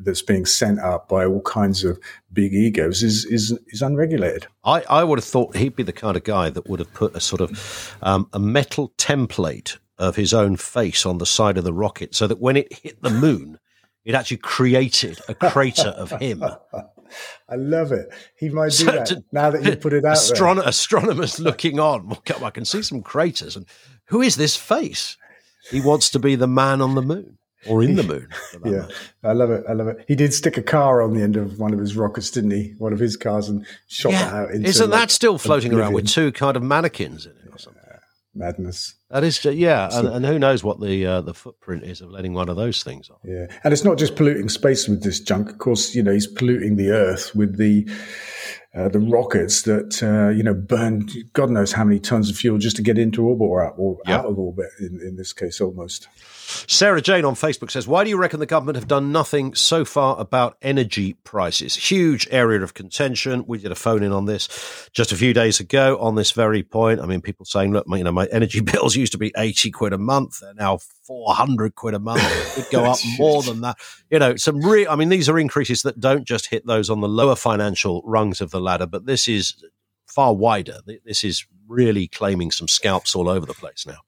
that's 0.00 0.22
being 0.22 0.46
sent 0.46 0.78
up 0.80 1.08
by 1.08 1.24
all 1.24 1.40
kinds 1.42 1.84
of 1.84 1.98
big 2.32 2.52
egos 2.52 3.02
is 3.02 3.24
is 3.24 3.58
is 3.68 3.82
unregulated. 3.82 4.46
I, 4.64 4.82
I 4.88 5.04
would 5.04 5.18
have 5.18 5.24
thought 5.24 5.56
he'd 5.56 5.76
be 5.76 5.82
the 5.82 5.92
kind 5.92 6.16
of 6.16 6.24
guy 6.24 6.50
that 6.50 6.68
would 6.68 6.80
have 6.80 6.92
put 6.94 7.14
a 7.14 7.20
sort 7.20 7.40
of 7.40 7.96
um, 8.02 8.28
a 8.32 8.38
metal 8.38 8.92
template 8.98 9.78
of 9.98 10.16
his 10.16 10.32
own 10.32 10.56
face 10.56 11.04
on 11.04 11.18
the 11.18 11.26
side 11.26 11.58
of 11.58 11.64
the 11.64 11.72
rocket, 11.72 12.14
so 12.14 12.26
that 12.26 12.40
when 12.40 12.56
it 12.56 12.72
hit 12.72 13.02
the 13.02 13.10
moon, 13.10 13.58
it 14.04 14.14
actually 14.14 14.36
created 14.38 15.18
a 15.28 15.34
crater 15.34 15.88
of 15.88 16.10
him. 16.12 16.44
I 17.48 17.54
love 17.54 17.90
it. 17.90 18.08
He 18.36 18.50
might 18.50 18.70
do 18.70 18.84
so 18.84 18.84
that 18.84 19.06
to, 19.06 19.24
now 19.32 19.50
that 19.50 19.64
you 19.64 19.76
put 19.76 19.94
it 19.94 20.04
out. 20.04 20.16
Astron- 20.16 20.64
astronomers 20.64 21.40
looking 21.40 21.80
on, 21.80 22.16
I 22.42 22.50
can 22.50 22.64
see 22.64 22.82
some 22.82 23.02
craters, 23.02 23.56
and 23.56 23.66
who 24.06 24.22
is 24.22 24.36
this 24.36 24.56
face? 24.56 25.16
He 25.70 25.80
wants 25.80 26.10
to 26.10 26.18
be 26.18 26.34
the 26.34 26.46
man 26.46 26.80
on 26.80 26.94
the 26.94 27.02
moon 27.02 27.38
or 27.66 27.82
in 27.82 27.96
the 27.96 28.02
moon. 28.02 28.28
yeah, 28.64 28.86
I 29.22 29.32
love 29.32 29.50
it. 29.50 29.64
I 29.68 29.72
love 29.72 29.88
it. 29.88 30.04
He 30.06 30.14
did 30.14 30.32
stick 30.32 30.56
a 30.56 30.62
car 30.62 31.02
on 31.02 31.14
the 31.14 31.22
end 31.22 31.36
of 31.36 31.58
one 31.58 31.72
of 31.72 31.80
his 31.80 31.96
rockets, 31.96 32.30
didn't 32.30 32.52
he? 32.52 32.74
One 32.78 32.92
of 32.92 32.98
his 32.98 33.16
cars 33.16 33.48
and 33.48 33.66
shot 33.88 34.12
yeah. 34.12 34.24
that 34.24 34.34
out. 34.34 34.50
Into, 34.50 34.68
Isn't 34.68 34.90
like, 34.90 35.00
that 35.00 35.10
still 35.10 35.38
floating 35.38 35.72
oblivion. 35.72 35.86
around 35.86 35.94
with 35.94 36.08
two 36.08 36.32
kind 36.32 36.56
of 36.56 36.62
mannequins 36.62 37.26
in 37.26 37.32
it 37.32 37.52
or 37.52 37.58
something? 37.58 37.78
madness. 38.34 38.94
That 39.10 39.24
is, 39.24 39.38
just, 39.38 39.56
yeah, 39.56 39.88
and, 39.90 40.06
and, 40.06 40.26
who 40.26 40.38
knows 40.38 40.62
what 40.62 40.80
the 40.80 41.06
uh, 41.06 41.20
the 41.22 41.32
footprint 41.32 41.84
is 41.84 42.02
of 42.02 42.10
letting 42.10 42.34
one 42.34 42.50
of 42.50 42.56
those 42.56 42.82
things 42.82 43.08
off. 43.08 43.20
Yeah, 43.24 43.46
and 43.64 43.72
it's 43.72 43.84
not 43.84 43.96
just 43.96 44.16
polluting 44.16 44.50
space 44.50 44.86
with 44.86 45.02
this 45.02 45.18
junk. 45.18 45.48
Of 45.48 45.56
course, 45.56 45.94
you 45.94 46.02
know 46.02 46.12
he's 46.12 46.26
polluting 46.26 46.76
the 46.76 46.90
Earth 46.90 47.34
with 47.34 47.56
the 47.56 47.88
uh, 48.74 48.90
the 48.90 49.00
rockets 49.00 49.62
that 49.62 50.02
uh, 50.02 50.28
you 50.28 50.42
know 50.42 50.52
burn 50.52 51.08
God 51.32 51.48
knows 51.48 51.72
how 51.72 51.84
many 51.84 51.98
tons 51.98 52.28
of 52.28 52.36
fuel 52.36 52.58
just 52.58 52.76
to 52.76 52.82
get 52.82 52.98
into 52.98 53.24
orbit 53.24 53.46
or 53.46 53.64
out, 53.64 53.74
or 53.78 53.96
yep. 54.06 54.20
out 54.20 54.26
of 54.26 54.38
orbit. 54.38 54.68
In, 54.78 55.00
in 55.00 55.16
this 55.16 55.32
case, 55.32 55.58
almost. 55.58 56.08
Sarah 56.66 57.02
Jane 57.02 57.26
on 57.26 57.34
Facebook 57.34 57.70
says, 57.70 57.86
Why 57.86 58.04
do 58.04 58.10
you 58.10 58.16
reckon 58.16 58.40
the 58.40 58.46
government 58.46 58.76
have 58.76 58.88
done 58.88 59.12
nothing 59.12 59.54
so 59.54 59.84
far 59.84 60.18
about 60.18 60.56
energy 60.62 61.12
prices? 61.12 61.76
Huge 61.76 62.26
area 62.30 62.62
of 62.62 62.72
contention. 62.72 63.44
We 63.46 63.58
did 63.58 63.70
a 63.70 63.74
phone 63.74 64.02
in 64.02 64.12
on 64.12 64.24
this 64.24 64.88
just 64.94 65.12
a 65.12 65.16
few 65.16 65.34
days 65.34 65.60
ago 65.60 65.98
on 65.98 66.14
this 66.14 66.30
very 66.30 66.62
point. 66.62 67.00
I 67.00 67.06
mean, 67.06 67.20
people 67.20 67.44
saying, 67.44 67.72
Look, 67.72 67.84
you 67.88 68.02
know, 68.02 68.12
my 68.12 68.26
energy 68.32 68.60
bills 68.72 68.96
used 68.98 69.12
to 69.12 69.18
be 69.18 69.32
80 69.36 69.70
quid 69.70 69.92
a 69.92 69.98
month. 69.98 70.40
They're 70.40 70.54
now 70.54 70.78
400 71.04 71.74
quid 71.74 71.94
a 71.94 71.98
month. 71.98 72.22
It 72.22 72.62
could 72.62 72.72
go 72.72 72.84
up 72.90 72.98
more 73.18 73.42
than 73.42 73.60
that. 73.62 73.76
You 74.10 74.18
know, 74.18 74.36
some 74.36 74.60
real, 74.60 74.90
I 74.90 74.96
mean, 74.96 75.08
these 75.08 75.28
are 75.28 75.38
increases 75.38 75.82
that 75.82 76.00
don't 76.00 76.24
just 76.24 76.46
hit 76.46 76.66
those 76.66 76.90
on 76.90 77.00
the 77.00 77.08
lower 77.08 77.36
financial 77.36 78.02
rungs 78.04 78.40
of 78.40 78.50
the 78.50 78.60
ladder, 78.60 78.86
but 78.86 79.06
this 79.06 79.28
is 79.28 79.62
far 80.06 80.34
wider. 80.34 80.80
This 81.04 81.24
is 81.24 81.46
really 81.66 82.08
claiming 82.08 82.50
some 82.50 82.68
scalps 82.68 83.14
all 83.14 83.28
over 83.28 83.46
the 83.46 83.54
place 83.54 83.86
now. 83.86 83.98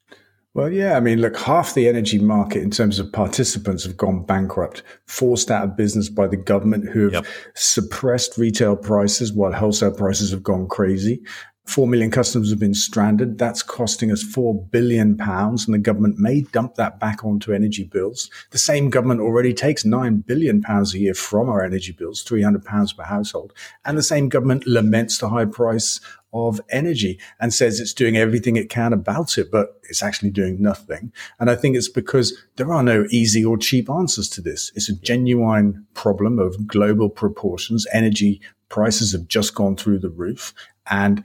Well, 0.53 0.73
yeah. 0.73 0.97
I 0.97 1.01
mean, 1.01 1.21
look, 1.21 1.37
half 1.39 1.75
the 1.75 1.87
energy 1.87 2.19
market 2.19 2.63
in 2.63 2.71
terms 2.71 2.99
of 2.99 3.13
participants 3.13 3.85
have 3.85 3.97
gone 3.97 4.25
bankrupt, 4.25 4.83
forced 5.07 5.51
out 5.51 5.65
of 5.65 5.77
business 5.77 6.09
by 6.09 6.27
the 6.27 6.37
government 6.37 6.89
who 6.89 7.05
have 7.05 7.13
yep. 7.13 7.27
suppressed 7.55 8.37
retail 8.37 8.75
prices 8.75 9.33
while 9.33 9.53
wholesale 9.53 9.95
prices 9.95 10.33
have 10.33 10.43
gone 10.43 10.67
crazy. 10.67 11.23
Four 11.71 11.87
million 11.87 12.11
customers 12.11 12.51
have 12.51 12.59
been 12.59 12.75
stranded. 12.75 13.39
That's 13.39 13.63
costing 13.63 14.11
us 14.11 14.25
four 14.25 14.61
billion 14.61 15.17
pounds, 15.17 15.67
and 15.67 15.73
the 15.73 15.79
government 15.79 16.19
may 16.19 16.41
dump 16.41 16.75
that 16.75 16.99
back 16.99 17.25
onto 17.25 17.53
energy 17.53 17.85
bills. 17.85 18.29
The 18.51 18.59
same 18.59 18.91
government 18.91 19.21
already 19.21 19.55
takes 19.55 19.85
nine 19.85 20.17
billion 20.17 20.63
pounds 20.63 20.95
a 20.95 20.99
year 20.99 21.15
from 21.15 21.49
our 21.49 21.63
energy 21.65 21.93
bills, 21.93 22.23
three 22.23 22.43
hundred 22.43 22.65
pounds 22.65 22.93
per 22.93 23.05
household, 23.05 23.53
and 23.85 23.97
the 23.97 24.03
same 24.03 24.29
government 24.29 24.67
laments 24.67 25.19
the 25.19 25.29
high 25.29 25.45
price 25.45 26.01
of 26.33 26.61
energy 26.71 27.21
and 27.39 27.55
says 27.55 27.79
it's 27.79 27.95
doing 27.95 28.17
everything 28.17 28.57
it 28.57 28.69
can 28.69 28.93
about 28.93 29.39
it, 29.39 29.53
but 29.53 29.81
it's 29.85 30.03
actually 30.03 30.31
doing 30.31 30.61
nothing. 30.61 31.13
And 31.39 31.49
I 31.49 31.55
think 31.55 31.77
it's 31.77 31.89
because 31.89 32.37
there 32.57 32.73
are 32.73 32.83
no 32.83 33.07
easy 33.11 33.45
or 33.45 33.57
cheap 33.57 33.89
answers 33.89 34.29
to 34.31 34.41
this. 34.41 34.73
It's 34.75 34.89
a 34.89 34.97
genuine 34.97 35.87
problem 35.95 36.41
of 36.41 36.67
global 36.67 37.09
proportions. 37.09 37.87
Energy 37.93 38.41
prices 38.69 39.13
have 39.13 39.29
just 39.29 39.55
gone 39.55 39.77
through 39.77 40.01
the 40.01 40.11
roof. 40.11 40.53
And 40.91 41.23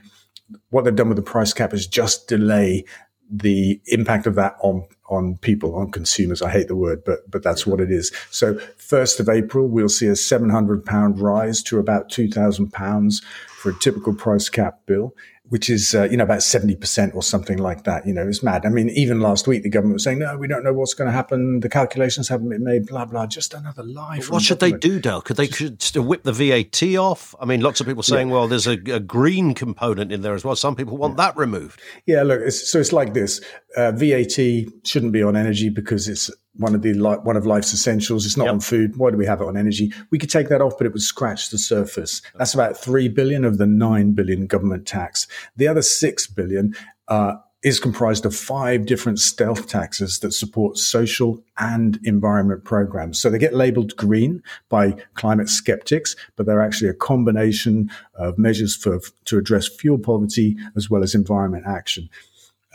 what 0.70 0.84
they've 0.84 0.94
done 0.94 1.08
with 1.08 1.16
the 1.16 1.22
price 1.22 1.52
cap 1.52 1.74
is 1.74 1.86
just 1.86 2.28
delay 2.28 2.84
the 3.30 3.80
impact 3.86 4.26
of 4.26 4.34
that 4.36 4.56
on 4.60 4.86
on 5.08 5.36
people, 5.38 5.76
on 5.76 5.90
consumers. 5.90 6.42
I 6.42 6.50
hate 6.50 6.68
the 6.68 6.76
word, 6.76 7.02
but 7.04 7.30
but 7.30 7.42
that's 7.42 7.66
what 7.66 7.80
it 7.80 7.90
is. 7.90 8.12
So 8.30 8.58
first 8.76 9.20
of 9.20 9.28
April, 9.28 9.66
we'll 9.68 9.88
see 9.88 10.06
a 10.06 10.16
seven 10.16 10.50
hundred 10.50 10.84
pound 10.84 11.20
rise 11.20 11.62
to 11.64 11.78
about 11.78 12.08
two 12.08 12.28
thousand 12.28 12.72
pounds 12.72 13.22
for 13.58 13.70
a 13.70 13.78
typical 13.78 14.14
price 14.14 14.48
cap 14.48 14.80
bill, 14.86 15.14
which 15.48 15.70
is, 15.70 15.94
uh, 15.94 16.04
you 16.04 16.16
know, 16.16 16.24
about 16.24 16.40
70% 16.40 17.14
or 17.14 17.22
something 17.22 17.58
like 17.58 17.84
that. 17.84 18.06
You 18.06 18.12
know, 18.12 18.26
it's 18.26 18.42
mad. 18.42 18.66
I 18.66 18.68
mean, 18.68 18.90
even 18.90 19.20
last 19.20 19.46
week, 19.46 19.62
the 19.62 19.70
government 19.70 19.94
was 19.94 20.04
saying, 20.04 20.18
no, 20.18 20.36
we 20.36 20.48
don't 20.48 20.64
know 20.64 20.72
what's 20.72 20.94
going 20.94 21.06
to 21.06 21.12
happen. 21.12 21.60
The 21.60 21.68
calculations 21.68 22.28
haven't 22.28 22.48
been 22.48 22.64
made, 22.64 22.86
blah, 22.86 23.04
blah. 23.04 23.26
Just 23.26 23.54
another 23.54 23.84
lie. 23.84 24.18
What 24.28 24.42
should 24.42 24.60
they 24.60 24.72
do, 24.72 24.98
Dale? 24.98 25.20
Could 25.20 25.36
they 25.36 25.46
could 25.46 25.82
whip 25.94 26.24
the 26.24 26.32
VAT 26.32 26.82
off? 26.96 27.34
I 27.40 27.44
mean, 27.44 27.60
lots 27.60 27.80
of 27.80 27.86
people 27.86 28.02
saying, 28.02 28.28
yeah. 28.28 28.34
well, 28.34 28.48
there's 28.48 28.66
a, 28.66 28.78
a, 28.92 29.00
green 29.00 29.54
component 29.54 30.10
in 30.10 30.22
there 30.22 30.34
as 30.34 30.44
well. 30.44 30.56
Some 30.56 30.74
people 30.74 30.96
want 30.96 31.12
yeah. 31.12 31.26
that 31.26 31.36
removed. 31.36 31.80
Yeah, 32.06 32.22
look, 32.22 32.40
it's, 32.40 32.70
so 32.70 32.80
it's 32.80 32.92
like 32.92 33.14
this. 33.14 33.40
Uh, 33.76 33.92
VAT 33.92 34.36
shouldn't 34.84 35.12
be 35.12 35.22
on 35.22 35.36
energy 35.36 35.68
because 35.68 36.08
it's 36.08 36.30
one 36.58 36.74
of 36.74 36.82
the 36.82 36.94
one 37.22 37.36
of 37.36 37.46
life's 37.46 37.72
essentials. 37.72 38.26
It's 38.26 38.36
not 38.36 38.44
yep. 38.44 38.54
on 38.54 38.60
food. 38.60 38.96
Why 38.96 39.10
do 39.10 39.16
we 39.16 39.26
have 39.26 39.40
it 39.40 39.46
on 39.46 39.56
energy? 39.56 39.92
We 40.10 40.18
could 40.18 40.30
take 40.30 40.48
that 40.48 40.60
off, 40.60 40.78
but 40.78 40.86
it 40.86 40.92
would 40.92 41.02
scratch 41.02 41.50
the 41.50 41.58
surface. 41.58 42.22
That's 42.36 42.54
about 42.54 42.76
three 42.76 43.08
billion 43.08 43.44
of 43.44 43.58
the 43.58 43.66
nine 43.66 44.12
billion 44.12 44.46
government 44.46 44.86
tax. 44.86 45.26
The 45.56 45.68
other 45.68 45.82
six 45.82 46.26
billion 46.26 46.74
uh, 47.08 47.34
is 47.62 47.80
comprised 47.80 48.24
of 48.24 48.36
five 48.36 48.86
different 48.86 49.18
stealth 49.18 49.66
taxes 49.66 50.20
that 50.20 50.32
support 50.32 50.78
social 50.78 51.42
and 51.58 51.98
environment 52.04 52.64
programs. 52.64 53.20
So 53.20 53.28
they 53.28 53.38
get 53.38 53.54
labeled 53.54 53.96
green 53.96 54.42
by 54.68 54.96
climate 55.14 55.48
skeptics, 55.48 56.14
but 56.36 56.46
they're 56.46 56.62
actually 56.62 56.90
a 56.90 56.94
combination 56.94 57.90
of 58.14 58.38
measures 58.38 58.76
for 58.76 59.00
to 59.24 59.38
address 59.38 59.66
fuel 59.66 59.98
poverty 59.98 60.56
as 60.76 60.88
well 60.88 61.02
as 61.02 61.14
environment 61.14 61.64
action. 61.66 62.08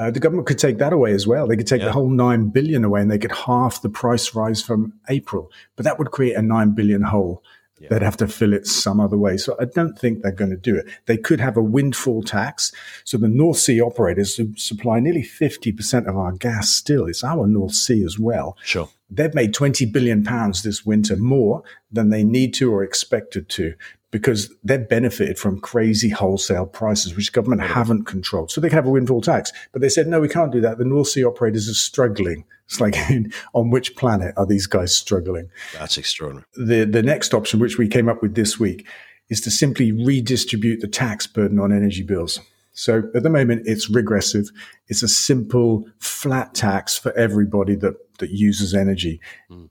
Uh, 0.01 0.09
the 0.09 0.19
government 0.19 0.47
could 0.47 0.57
take 0.57 0.79
that 0.79 0.93
away 0.93 1.13
as 1.13 1.27
well. 1.27 1.45
They 1.45 1.55
could 1.55 1.67
take 1.67 1.81
yeah. 1.81 1.85
the 1.85 1.91
whole 1.91 2.09
nine 2.09 2.49
billion 2.49 2.83
away, 2.83 3.01
and 3.01 3.11
they 3.11 3.19
could 3.19 3.31
half 3.31 3.83
the 3.83 3.89
price 3.89 4.33
rise 4.33 4.59
from 4.59 4.93
April. 5.09 5.51
But 5.75 5.85
that 5.85 5.99
would 5.99 6.09
create 6.09 6.35
a 6.35 6.41
nine 6.41 6.71
billion 6.71 7.03
hole. 7.03 7.43
They'd 7.89 8.01
have 8.01 8.17
to 8.17 8.27
fill 8.27 8.53
it 8.53 8.67
some 8.67 8.99
other 8.99 9.17
way. 9.17 9.37
So 9.37 9.55
I 9.59 9.65
don't 9.65 9.97
think 9.97 10.21
they're 10.21 10.31
going 10.31 10.51
to 10.51 10.57
do 10.57 10.75
it. 10.75 10.85
They 11.05 11.17
could 11.17 11.39
have 11.39 11.57
a 11.57 11.63
windfall 11.63 12.21
tax. 12.21 12.71
So 13.03 13.17
the 13.17 13.27
North 13.27 13.57
Sea 13.57 13.81
operators 13.81 14.35
who 14.35 14.55
supply 14.55 14.99
nearly 14.99 15.23
50% 15.23 16.07
of 16.07 16.15
our 16.15 16.31
gas 16.31 16.69
still, 16.69 17.07
it's 17.07 17.23
our 17.23 17.47
North 17.47 17.73
Sea 17.73 18.03
as 18.03 18.19
well. 18.19 18.55
Sure. 18.63 18.89
They've 19.09 19.33
made 19.33 19.53
20 19.53 19.85
billion 19.87 20.23
pounds 20.23 20.61
this 20.61 20.85
winter 20.85 21.15
more 21.17 21.63
than 21.91 22.09
they 22.09 22.23
need 22.23 22.53
to 22.55 22.71
or 22.71 22.83
expected 22.83 23.49
to 23.49 23.73
because 24.11 24.53
they've 24.63 24.87
benefited 24.87 25.39
from 25.39 25.59
crazy 25.59 26.09
wholesale 26.09 26.65
prices, 26.65 27.15
which 27.15 27.31
government 27.31 27.61
haven't 27.61 28.03
controlled. 28.03 28.51
So 28.51 28.59
they 28.59 28.67
can 28.67 28.75
have 28.75 28.85
a 28.85 28.91
windfall 28.91 29.21
tax. 29.21 29.51
But 29.71 29.81
they 29.81 29.89
said, 29.89 30.07
no, 30.07 30.19
we 30.19 30.27
can't 30.27 30.51
do 30.51 30.59
that. 30.61 30.77
The 30.77 30.85
North 30.85 31.07
Sea 31.07 31.23
operators 31.23 31.69
are 31.69 31.73
struggling. 31.73 32.43
It's 32.65 32.81
like, 32.81 32.95
on 33.53 33.69
which 33.69 33.95
planet 33.95 34.33
are 34.35 34.45
these 34.45 34.67
guys 34.67 34.95
struggling? 34.95 35.49
That's 35.73 35.97
extraordinary. 35.97 36.45
The, 36.55 36.83
the 36.83 37.03
next 37.03 37.33
option, 37.33 37.59
which 37.59 37.77
we 37.77 37.87
came 37.87 38.09
up 38.09 38.21
with 38.21 38.35
this 38.35 38.59
week, 38.59 38.85
is 39.29 39.39
to 39.41 39.51
simply 39.51 39.93
redistribute 39.93 40.81
the 40.81 40.89
tax 40.89 41.25
burden 41.25 41.57
on 41.57 41.71
energy 41.71 42.03
bills. 42.03 42.39
So 42.73 43.03
at 43.15 43.23
the 43.23 43.29
moment, 43.29 43.63
it's 43.65 43.89
regressive. 43.89 44.49
It's 44.87 45.03
a 45.03 45.07
simple, 45.07 45.85
flat 45.99 46.53
tax 46.53 46.97
for 46.97 47.13
everybody 47.17 47.75
that, 47.75 47.95
that 48.19 48.31
uses 48.31 48.73
energy. 48.73 49.21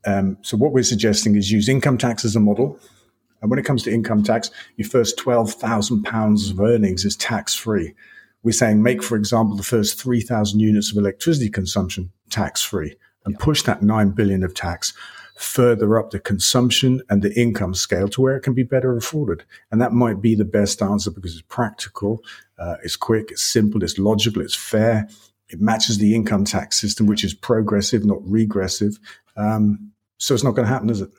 Um, 0.06 0.38
so 0.42 0.56
what 0.56 0.73
we're 0.73 0.82
suggesting 0.82 1.37
is 1.37 1.50
use 1.50 1.68
income 1.68 1.99
tax 1.99 2.25
as 2.25 2.37
a 2.37 2.40
model. 2.40 2.78
And 3.40 3.50
when 3.50 3.59
it 3.59 3.64
comes 3.64 3.82
to 3.85 3.92
income 3.92 4.23
tax, 4.23 4.50
your 4.76 4.88
first 4.88 5.18
£12,000 5.18 6.50
of 6.50 6.61
earnings 6.61 7.04
is 7.04 7.16
tax 7.16 7.54
free. 7.54 7.94
We're 8.42 8.52
saying 8.52 8.82
make, 8.82 9.02
for 9.02 9.16
example, 9.16 9.56
the 9.56 9.62
first 9.62 10.00
3,000 10.00 10.61
units 10.61 10.90
of 10.90 10.97
electricity 10.97 11.50
consumption 11.50 12.11
tax 12.30 12.62
free 12.62 12.97
and 13.25 13.38
push 13.38 13.62
that 13.62 13.82
9 13.82 14.11
billion 14.11 14.42
of 14.42 14.54
tax 14.54 14.94
further 15.37 15.99
up 15.99 16.11
the 16.11 16.20
consumption 16.20 17.02
and 17.09 17.23
the 17.23 17.32
income 17.38 17.75
scale 17.75 18.09
to 18.09 18.20
where 18.20 18.37
it 18.37 18.42
can 18.42 18.52
be 18.52 18.62
better 18.62 18.94
afforded. 18.97 19.42
And 19.70 19.80
that 19.80 19.92
might 19.92 20.20
be 20.20 20.35
the 20.35 20.44
best 20.44 20.82
answer 20.82 21.11
because 21.11 21.32
it's 21.32 21.42
practical, 21.49 22.23
uh, 22.59 22.76
it's 22.85 22.97
quick, 22.97 23.30
it's 23.30 23.42
simple, 23.42 23.82
it's 23.82 23.99
logical, 23.99 24.42
it's 24.42 24.54
fair. 24.54 25.09
It 25.49 25.61
matches 25.61 25.99
the 25.99 26.14
income 26.14 26.44
tax 26.44 26.78
system, 26.78 27.06
which 27.06 27.25
is 27.25 27.35
progressive, 27.35 28.04
not 28.04 28.18
regressive. 28.23 28.99
Um, 29.37 29.92
so 30.18 30.35
it's 30.35 30.44
not 30.44 30.54
going 30.54 30.66
to 30.66 30.73
happen, 30.73 30.90
is 30.90 31.00
it? 31.00 31.11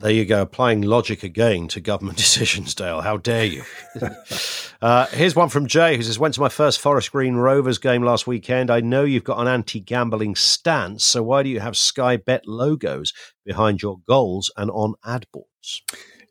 There 0.00 0.12
you 0.12 0.24
go, 0.24 0.42
applying 0.42 0.82
logic 0.82 1.24
again 1.24 1.66
to 1.68 1.80
government 1.80 2.16
decisions, 2.18 2.74
Dale. 2.74 3.00
How 3.00 3.16
dare 3.16 3.46
you? 3.46 3.64
uh, 4.82 5.06
here's 5.06 5.34
one 5.34 5.48
from 5.48 5.66
Jay 5.66 5.96
who 5.96 6.02
says, 6.02 6.18
Went 6.18 6.34
to 6.34 6.40
my 6.40 6.48
first 6.48 6.80
Forest 6.80 7.10
Green 7.10 7.34
Rovers 7.34 7.78
game 7.78 8.02
last 8.02 8.26
weekend. 8.26 8.70
I 8.70 8.80
know 8.80 9.02
you've 9.02 9.24
got 9.24 9.40
an 9.40 9.48
anti 9.48 9.80
gambling 9.80 10.36
stance, 10.36 11.04
so 11.04 11.22
why 11.22 11.42
do 11.42 11.48
you 11.48 11.58
have 11.58 11.76
Sky 11.76 12.16
Bet 12.16 12.46
logos 12.46 13.12
behind 13.44 13.82
your 13.82 13.98
goals 14.06 14.52
and 14.56 14.70
on 14.70 14.94
ad 15.04 15.26
boards? 15.32 15.82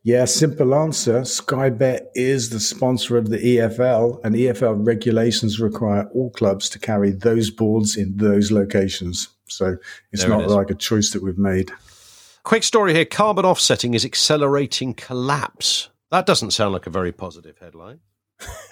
Yeah, 0.04 0.24
simple 0.24 0.74
answer. 0.74 1.26
Sky 1.26 1.70
Bet 1.70 2.10
is 2.16 2.50
the 2.52 2.62
sponsor 2.62 3.18
of 3.18 3.30
the 3.30 3.38
EFL, 3.40 4.24
and 4.24 4.34
EFL 4.36 4.88
regulations 4.88 5.60
require 5.60 6.08
all 6.14 6.30
clubs 6.30 6.70
to 6.70 6.80
carry 6.80 7.12
those 7.12 7.50
boards 7.50 7.98
in 7.98 8.16
those 8.16 8.50
locations. 8.50 9.28
So 9.48 9.76
it's 10.14 10.22
There 10.22 10.32
not 10.32 10.46
is. 10.46 10.54
like 10.54 10.70
a 10.70 10.76
choice 10.76 11.12
that 11.12 11.22
we've 11.22 11.38
made. 11.38 11.72
Quick 12.48 12.64
story 12.64 12.94
here 12.94 13.04
carbon 13.04 13.44
offsetting 13.44 13.94
is 13.94 14.06
accelerating 14.06 14.94
collapse. 14.94 15.90
That 16.12 16.26
doesn't 16.26 16.52
sound 16.52 16.72
like 16.72 16.88
a 16.88 16.90
very 16.90 17.12
positive 17.12 17.58
headline. 17.60 18.00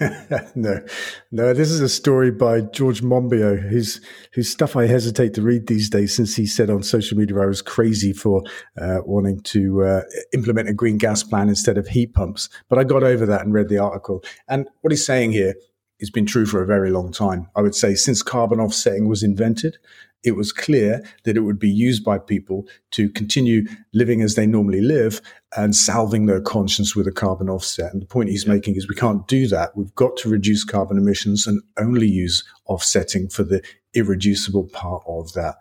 no, 0.54 0.82
no. 1.30 1.52
This 1.52 1.70
is 1.70 1.82
a 1.82 1.88
story 1.90 2.30
by 2.30 2.62
George 2.62 3.02
Monbiot, 3.02 3.68
whose 3.68 4.00
whose 4.32 4.48
stuff 4.48 4.76
I 4.76 4.86
hesitate 4.86 5.34
to 5.34 5.42
read 5.42 5.66
these 5.66 5.90
days, 5.90 6.16
since 6.16 6.34
he 6.34 6.46
said 6.46 6.70
on 6.70 6.82
social 6.84 7.18
media 7.18 7.38
I 7.38 7.44
was 7.44 7.60
crazy 7.60 8.14
for 8.14 8.44
uh, 8.80 9.00
wanting 9.04 9.40
to 9.40 9.82
uh, 9.82 10.02
implement 10.32 10.70
a 10.70 10.72
green 10.72 10.96
gas 10.96 11.22
plan 11.22 11.50
instead 11.50 11.76
of 11.76 11.86
heat 11.86 12.14
pumps. 12.14 12.48
But 12.70 12.78
I 12.78 12.84
got 12.84 13.02
over 13.02 13.26
that 13.26 13.42
and 13.42 13.52
read 13.52 13.68
the 13.68 13.76
article. 13.76 14.24
And 14.48 14.66
what 14.80 14.90
he's 14.90 15.04
saying 15.04 15.32
here 15.32 15.52
has 16.00 16.08
been 16.08 16.24
true 16.24 16.46
for 16.46 16.62
a 16.62 16.66
very 16.66 16.90
long 16.90 17.12
time. 17.12 17.48
I 17.54 17.60
would 17.60 17.74
say 17.74 17.94
since 17.94 18.22
carbon 18.22 18.58
offsetting 18.58 19.06
was 19.06 19.22
invented, 19.22 19.76
it 20.24 20.36
was 20.36 20.52
clear 20.52 21.04
that 21.24 21.36
it 21.36 21.40
would 21.40 21.58
be 21.58 21.70
used 21.70 22.04
by 22.04 22.18
people 22.18 22.66
to 22.90 23.08
continue 23.10 23.64
living 23.94 24.22
as 24.22 24.34
they 24.34 24.46
normally 24.46 24.80
live 24.80 25.20
and 25.56 25.74
salving 25.74 26.26
their 26.26 26.40
conscience 26.40 26.96
with 26.96 27.06
a 27.06 27.12
carbon 27.12 27.48
offset. 27.48 27.92
And 27.92 28.02
the 28.02 28.06
point 28.06 28.30
he's 28.30 28.46
making 28.46 28.76
is 28.76 28.88
we 28.88 28.96
can't 28.96 29.26
do 29.28 29.46
that. 29.48 29.76
We've 29.76 29.94
got 29.94 30.16
to 30.18 30.28
reduce 30.28 30.64
carbon 30.64 30.98
emissions 30.98 31.46
and 31.46 31.62
only 31.78 32.08
use 32.08 32.44
offsetting 32.66 33.28
for 33.28 33.44
the 33.44 33.62
irreducible 33.94 34.68
part 34.72 35.02
of 35.06 35.32
that. 35.34 35.56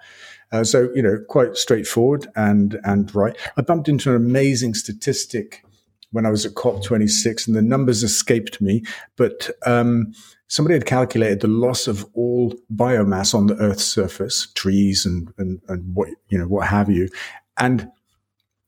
Uh, 0.51 0.63
so, 0.63 0.89
you 0.95 1.01
know, 1.01 1.17
quite 1.27 1.57
straightforward 1.57 2.27
and, 2.35 2.79
and 2.83 3.13
right. 3.13 3.35
I 3.57 3.61
bumped 3.61 3.89
into 3.89 4.09
an 4.09 4.15
amazing 4.15 4.74
statistic 4.74 5.63
when 6.11 6.25
I 6.25 6.29
was 6.29 6.46
at 6.46 6.53
COP26 6.53 7.48
and 7.48 7.55
the 7.55 7.61
numbers 7.61 8.03
escaped 8.03 8.61
me, 8.61 8.83
but, 9.18 9.50
um, 9.65 10.13
somebody 10.48 10.74
had 10.75 10.86
calculated 10.86 11.42
the 11.42 11.48
loss 11.48 11.88
of 11.88 12.05
all 12.14 12.53
biomass 12.74 13.34
on 13.34 13.48
the 13.48 13.55
Earth's 13.55 13.86
surface, 13.86 14.48
trees 14.53 15.05
and, 15.05 15.34
and, 15.38 15.62
and 15.68 15.96
what, 15.96 16.10
you 16.29 16.38
know, 16.38 16.48
what 16.48 16.68
have 16.68 16.90
you. 16.90 17.10
And 17.58 17.90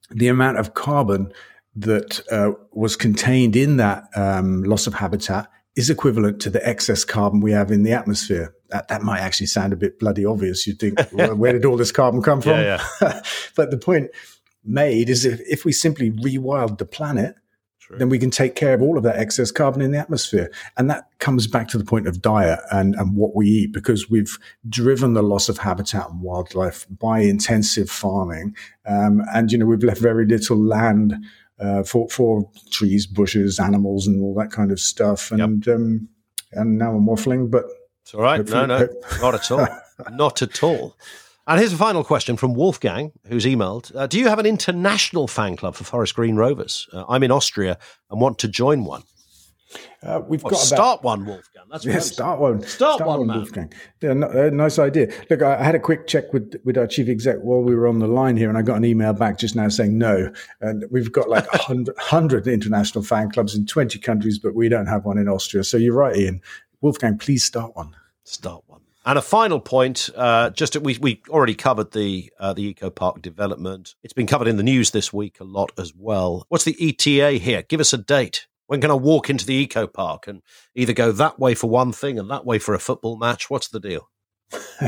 the 0.10 0.28
amount 0.28 0.58
of 0.58 0.74
carbon 0.74 1.32
that 1.76 2.22
uh, 2.32 2.52
was 2.72 2.96
contained 2.96 3.56
in 3.56 3.78
that 3.78 4.06
um, 4.16 4.64
loss 4.64 4.88
of 4.88 4.96
habitat 4.96 5.50
is 5.76 5.92
equivalent 5.92 6.42
to 6.42 6.50
the 6.50 6.68
excess 6.68 7.06
carbon 7.06 7.40
we 7.40 7.52
have 7.52 7.72
in 7.72 7.84
the 7.84 7.94
atmosphere. 7.94 8.54
That, 8.70 8.88
that 8.88 9.04
might 9.04 9.20
actually 9.20 9.46
sound 9.46 9.74
a 9.74 9.78
bit 9.78 10.00
bloody 10.00 10.26
obvious. 10.26 10.66
You'd 10.66 10.80
think, 10.80 11.00
well, 11.14 11.36
where 11.36 11.54
did 11.54 11.66
all 11.66 11.78
this 11.78 11.92
carbon 11.92 12.24
come 12.24 12.42
from? 12.42 12.60
Yeah, 12.60 12.84
but 13.56 13.70
the 13.70 13.78
point 13.78 14.10
made 14.66 15.10
is 15.10 15.24
if, 15.24 15.40
if 15.42 15.66
we 15.66 15.72
simply 15.72 16.12
rewild 16.12 16.80
the 16.80 16.86
planet, 16.86 17.36
then 17.90 18.10
we 18.10 18.20
can 18.20 18.30
take 18.30 18.56
care 18.56 18.74
of 18.74 18.82
all 18.82 18.98
of 18.98 19.04
that 19.04 19.18
excess 19.18 19.52
carbon 19.52 19.82
in 19.82 19.92
the 19.92 19.98
atmosphere. 19.98 20.52
And 20.78 20.90
that 20.90 21.10
comes 21.20 21.48
back 21.48 21.68
to 21.70 21.78
the 21.78 21.86
point 21.86 22.08
of 22.08 22.22
diet 22.22 22.60
and, 22.72 22.96
and 22.96 23.16
what 23.16 23.36
we 23.36 23.48
eat, 23.48 23.74
because 23.74 24.10
we've 24.10 24.38
driven 24.70 25.14
the 25.14 25.22
loss 25.24 25.50
of 25.50 25.58
habitat 25.58 26.10
and 26.10 26.22
wildlife 26.22 26.86
by 26.90 27.20
intensive 27.20 27.90
farming. 27.90 28.56
Um, 28.86 29.24
and, 29.34 29.52
you 29.52 29.58
know, 29.58 29.66
we've 29.66 29.84
left 29.84 30.02
very 30.02 30.26
little 30.26 30.58
land 30.58 31.16
uh, 31.60 31.84
for, 31.84 32.08
for 32.10 32.50
trees, 32.72 33.08
bushes, 33.08 33.60
animals, 33.60 34.06
and 34.08 34.22
all 34.22 34.36
that 34.36 34.52
kind 34.52 34.72
of 34.72 34.80
stuff. 34.80 35.32
And, 35.32 35.68
um, 35.68 36.10
and 36.52 36.78
now 36.78 36.94
I'm 36.94 37.06
waffling, 37.08 37.50
but 37.50 37.66
It's 38.04 38.14
all 38.14 38.22
right. 38.22 38.46
No, 38.48 38.66
no, 38.66 38.88
not 39.22 39.34
at 39.36 39.52
all. 39.52 39.68
not 40.12 40.42
at 40.42 40.64
all. 40.64 40.96
And 41.50 41.60
here's 41.60 41.72
a 41.72 41.78
final 41.78 42.04
question 42.04 42.36
from 42.36 42.54
Wolfgang, 42.56 43.14
who's 43.28 43.46
emailed 43.46 43.96
uh, 43.96 44.06
Do 44.08 44.20
you 44.20 44.28
have 44.28 44.40
an 44.40 44.46
international 44.46 45.28
fan 45.28 45.56
club 45.56 45.76
for 45.76 45.86
Forest 45.86 46.16
Green 46.16 46.36
Rovers? 46.36 46.88
Uh, 46.92 47.06
I'm 47.08 47.24
in 47.24 47.32
Austria 47.32 47.78
and 48.12 48.20
want 48.20 48.38
to 48.40 48.50
join 48.50 48.84
one. 48.84 49.04
uh, 50.04 50.22
we've 50.28 50.44
Well, 50.44 50.52
got 50.52 50.58
about 50.58 50.66
start 50.66 51.04
one, 51.04 51.26
Wolfgang. 51.26 51.64
That's 51.72 51.86
Yeah, 51.86 52.00
start 52.00 52.42
one. 52.42 52.64
Start 52.64 53.00
one, 53.06 53.28
man. 53.28 53.38
Wolfgang. 53.38 53.72
Yeah, 54.02 54.14
no, 54.14 54.28
uh, 54.28 54.50
nice 54.52 54.78
idea. 54.78 55.08
Look, 55.30 55.42
I, 55.42 55.58
I 55.60 55.64
had 55.64 55.76
a 55.76 55.80
quick 55.80 56.08
check 56.08 56.34
with 56.34 56.54
with 56.66 56.78
our 56.78 56.88
chief 56.88 57.08
exec 57.08 57.38
while 57.42 57.62
we 57.62 57.76
were 57.76 57.88
on 57.88 58.00
the 58.00 58.08
line 58.08 58.36
here, 58.36 58.50
and 58.50 58.58
I 58.58 58.62
got 58.62 58.76
an 58.78 58.84
email 58.86 59.14
back 59.14 59.38
just 59.40 59.56
now 59.56 59.70
saying 59.70 59.98
no. 59.98 60.32
And 60.60 60.84
we've 60.92 61.12
got 61.14 61.30
like 61.30 61.46
a 61.54 61.58
hundred, 61.60 61.96
hundred 62.00 62.48
international 62.48 63.04
fan 63.06 63.32
clubs 63.32 63.56
in 63.56 63.66
twenty 63.66 64.00
countries, 64.00 64.38
but 64.38 64.54
we 64.54 64.68
don't 64.68 64.88
have 64.88 65.06
one 65.06 65.18
in 65.18 65.30
Austria. 65.30 65.64
So 65.64 65.78
you're 65.78 65.96
right, 65.96 66.16
Ian. 66.18 66.42
Wolfgang, 66.82 67.18
please 67.18 67.44
start 67.46 67.74
one. 67.76 67.96
Start 68.26 68.64
one. 68.67 68.67
And 69.08 69.18
a 69.18 69.22
final 69.22 69.62
point, 69.62 70.10
uh, 70.18 70.50
just 70.50 70.76
we 70.76 70.98
we 70.98 71.22
already 71.30 71.56
covered 71.56 71.94
the 71.94 72.30
uh, 72.42 72.52
the 72.52 72.64
eco 72.64 72.90
park 72.90 73.22
development. 73.22 73.96
It's 74.04 74.12
been 74.12 74.28
covered 74.28 74.50
in 74.50 74.58
the 74.58 74.64
news 74.64 74.92
this 74.92 75.14
week 75.14 75.40
a 75.40 75.46
lot 75.46 75.72
as 75.78 75.94
well. 75.96 76.46
What's 76.50 76.66
the 76.66 76.76
ETA 76.78 77.40
here? 77.40 77.64
Give 77.64 77.80
us 77.80 77.94
a 77.94 77.98
date. 77.98 78.48
When 78.66 78.82
can 78.82 78.92
I 78.92 78.96
walk 78.96 79.30
into 79.30 79.46
the 79.46 79.54
eco 79.54 79.88
park 79.88 80.28
and 80.28 80.42
either 80.76 80.92
go 80.92 81.14
that 81.14 81.40
way 81.40 81.56
for 81.56 81.70
one 81.70 81.94
thing 81.94 82.20
and 82.20 82.30
that 82.30 82.46
way 82.46 82.60
for 82.60 82.74
a 82.74 82.80
football 82.80 83.18
match? 83.18 83.50
What's 83.50 83.70
the 83.70 83.80
deal? 83.80 84.10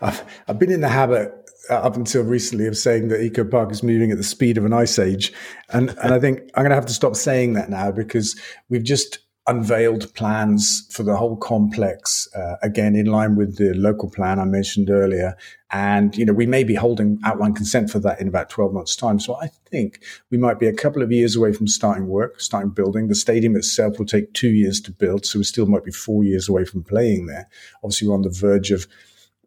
I've, 0.00 0.22
I've 0.46 0.60
been 0.60 0.70
in 0.70 0.80
the 0.80 0.88
habit 0.88 1.32
uh, 1.68 1.74
up 1.74 1.96
until 1.96 2.22
recently 2.22 2.68
of 2.68 2.76
saying 2.76 3.08
that 3.08 3.22
Eco 3.22 3.42
Park 3.42 3.72
is 3.72 3.82
moving 3.82 4.12
at 4.12 4.18
the 4.18 4.22
speed 4.22 4.56
of 4.56 4.64
an 4.64 4.72
ice 4.72 5.00
age. 5.00 5.32
And, 5.70 5.90
and 6.00 6.14
I 6.14 6.20
think 6.20 6.42
I'm 6.54 6.62
going 6.62 6.70
to 6.70 6.76
have 6.76 6.86
to 6.86 6.92
stop 6.92 7.16
saying 7.16 7.54
that 7.54 7.70
now 7.70 7.90
because 7.90 8.38
we've 8.68 8.84
just 8.84 9.18
unveiled 9.46 10.12
plans 10.14 10.86
for 10.90 11.02
the 11.02 11.16
whole 11.16 11.36
complex, 11.36 12.28
uh, 12.34 12.56
again, 12.62 12.96
in 12.96 13.06
line 13.06 13.36
with 13.36 13.58
the 13.58 13.74
local 13.74 14.08
plan 14.08 14.38
I 14.38 14.44
mentioned 14.44 14.88
earlier. 14.88 15.36
And, 15.70 16.16
you 16.16 16.24
know, 16.24 16.32
we 16.32 16.46
may 16.46 16.64
be 16.64 16.74
holding 16.74 17.18
outline 17.24 17.52
consent 17.52 17.90
for 17.90 17.98
that 17.98 18.20
in 18.20 18.28
about 18.28 18.48
12 18.48 18.72
months 18.72 18.96
time. 18.96 19.20
So 19.20 19.36
I 19.36 19.48
think 19.70 20.02
we 20.30 20.38
might 20.38 20.58
be 20.58 20.66
a 20.66 20.72
couple 20.72 21.02
of 21.02 21.12
years 21.12 21.36
away 21.36 21.52
from 21.52 21.66
starting 21.66 22.06
work, 22.06 22.40
starting 22.40 22.70
building. 22.70 23.08
The 23.08 23.14
stadium 23.14 23.54
itself 23.54 23.98
will 23.98 24.06
take 24.06 24.32
two 24.32 24.50
years 24.50 24.80
to 24.82 24.92
build. 24.92 25.26
So 25.26 25.40
we 25.40 25.44
still 25.44 25.66
might 25.66 25.84
be 25.84 25.92
four 25.92 26.24
years 26.24 26.48
away 26.48 26.64
from 26.64 26.82
playing 26.82 27.26
there. 27.26 27.48
Obviously, 27.82 28.08
we're 28.08 28.14
on 28.14 28.22
the 28.22 28.30
verge 28.30 28.70
of 28.70 28.86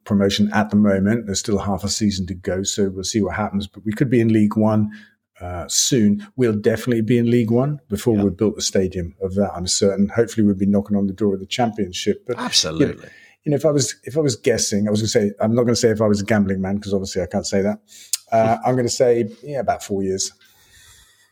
promotion 0.04 0.52
at 0.54 0.70
the 0.70 0.76
moment. 0.76 1.26
There's 1.26 1.40
still 1.40 1.58
half 1.58 1.84
a 1.84 1.90
season 1.90 2.28
to 2.28 2.34
go, 2.36 2.64
so 2.64 2.90
we'll 2.90 3.04
see 3.04 3.22
what 3.22 3.36
happens. 3.36 3.68
But 3.68 3.84
we 3.84 3.94
could 3.94 4.10
be 4.10 4.22
in 4.22 4.32
League 4.32 4.58
One 4.58 4.92
uh, 5.42 5.68
soon. 5.68 6.28
We'll 6.36 6.56
definitely 6.56 7.02
be 7.02 7.18
in 7.18 7.30
League 7.30 7.52
One 7.52 7.80
before 7.90 8.16
we've 8.16 8.36
built 8.36 8.56
the 8.56 8.62
stadium. 8.62 9.16
Of 9.22 9.36
that, 9.36 9.52
I'm 9.54 9.68
certain. 9.68 10.10
Hopefully, 10.10 10.46
we'll 10.46 10.56
be 10.56 10.66
knocking 10.66 10.98
on 10.98 11.08
the 11.08 11.14
door 11.14 11.34
of 11.34 11.40
the 11.40 11.46
Championship. 11.46 12.26
But 12.26 12.38
Absolutely. 12.38 12.88
You 12.88 13.02
know, 13.02 13.10
you 13.44 13.52
know, 13.52 13.56
if 13.56 13.66
I 13.66 13.72
was 13.72 13.96
if 14.04 14.18
I 14.18 14.22
was 14.22 14.36
guessing, 14.36 14.88
I 14.88 14.92
was 14.92 15.00
going 15.02 15.08
to 15.08 15.32
say 15.32 15.36
I'm 15.40 15.56
not 15.56 15.64
going 15.64 15.76
to 15.76 15.80
say 15.80 15.90
if 15.90 16.02
I 16.02 16.08
was 16.08 16.22
a 16.22 16.26
gambling 16.26 16.62
man 16.62 16.76
because 16.76 16.94
obviously 16.94 17.22
I 17.22 17.28
can't 17.28 17.48
say 17.48 17.62
that. 17.62 17.80
Uh, 18.32 18.58
I'm 18.66 18.76
going 18.76 18.88
to 18.88 18.94
say 18.94 19.30
yeah, 19.44 19.60
about 19.60 19.84
four 19.84 20.04
years. 20.04 20.32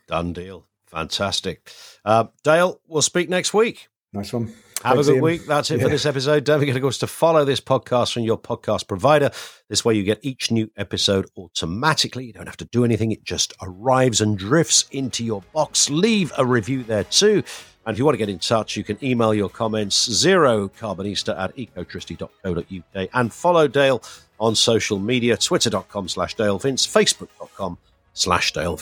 Done 0.06 0.32
deal. 0.32 0.66
Fantastic. 0.86 1.70
Uh, 2.04 2.26
Dale, 2.42 2.80
we'll 2.86 3.02
speak 3.02 3.28
next 3.28 3.52
week. 3.52 3.88
Nice 4.16 4.32
one. 4.32 4.46
Have 4.82 4.94
Thanks, 4.94 5.08
a 5.08 5.10
good 5.10 5.14
Ian. 5.16 5.24
week. 5.24 5.46
That's 5.46 5.70
it 5.70 5.78
Yeah. 5.78 5.84
for 5.84 5.88
this 5.90 6.04
episode. 6.06 6.44
Don't 6.44 6.58
forget, 6.58 6.76
of 6.76 6.82
course, 6.82 6.98
to 6.98 7.06
follow 7.06 7.44
this 7.44 7.60
podcast 7.60 8.12
from 8.12 8.22
your 8.24 8.38
podcast 8.38 8.86
provider. 8.88 9.30
This 9.68 9.84
way 9.84 9.94
you 9.94 10.02
get 10.02 10.18
each 10.22 10.50
new 10.50 10.70
episode 10.76 11.26
automatically. 11.36 12.26
You 12.26 12.32
don't 12.32 12.46
have 12.46 12.58
to 12.58 12.66
do 12.66 12.84
anything. 12.84 13.10
It 13.10 13.24
just 13.24 13.52
arrives 13.62 14.20
and 14.20 14.36
drifts 14.38 14.84
into 14.90 15.24
your 15.24 15.42
box. 15.52 15.88
Leave 15.90 16.32
a 16.36 16.44
review 16.46 16.82
there 16.82 17.04
too. 17.04 17.42
And 17.86 17.94
if 17.94 17.98
you 17.98 18.04
want 18.04 18.14
to 18.14 18.18
get 18.18 18.28
in 18.28 18.38
touch, 18.38 18.76
you 18.76 18.84
can 18.84 19.02
email 19.02 19.32
your 19.32 19.48
comments 19.48 20.10
zero 20.10 20.68
carbonista 20.68 21.38
at 21.38 21.56
ecotricity.co.uk 21.56 23.08
and 23.14 23.32
follow 23.32 23.68
Dale 23.68 24.02
on 24.38 24.54
social 24.54 24.98
media, 24.98 25.36
twitter.com 25.36 26.08
slash 26.08 26.34
Dale 26.34 26.58
Vince, 26.58 26.86
facebook.com 26.86 27.78
slash 28.12 28.52
Dale 28.52 28.76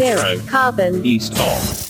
Zero 0.00 0.40
carbon. 0.46 1.04
East 1.04 1.38
of. 1.38 1.89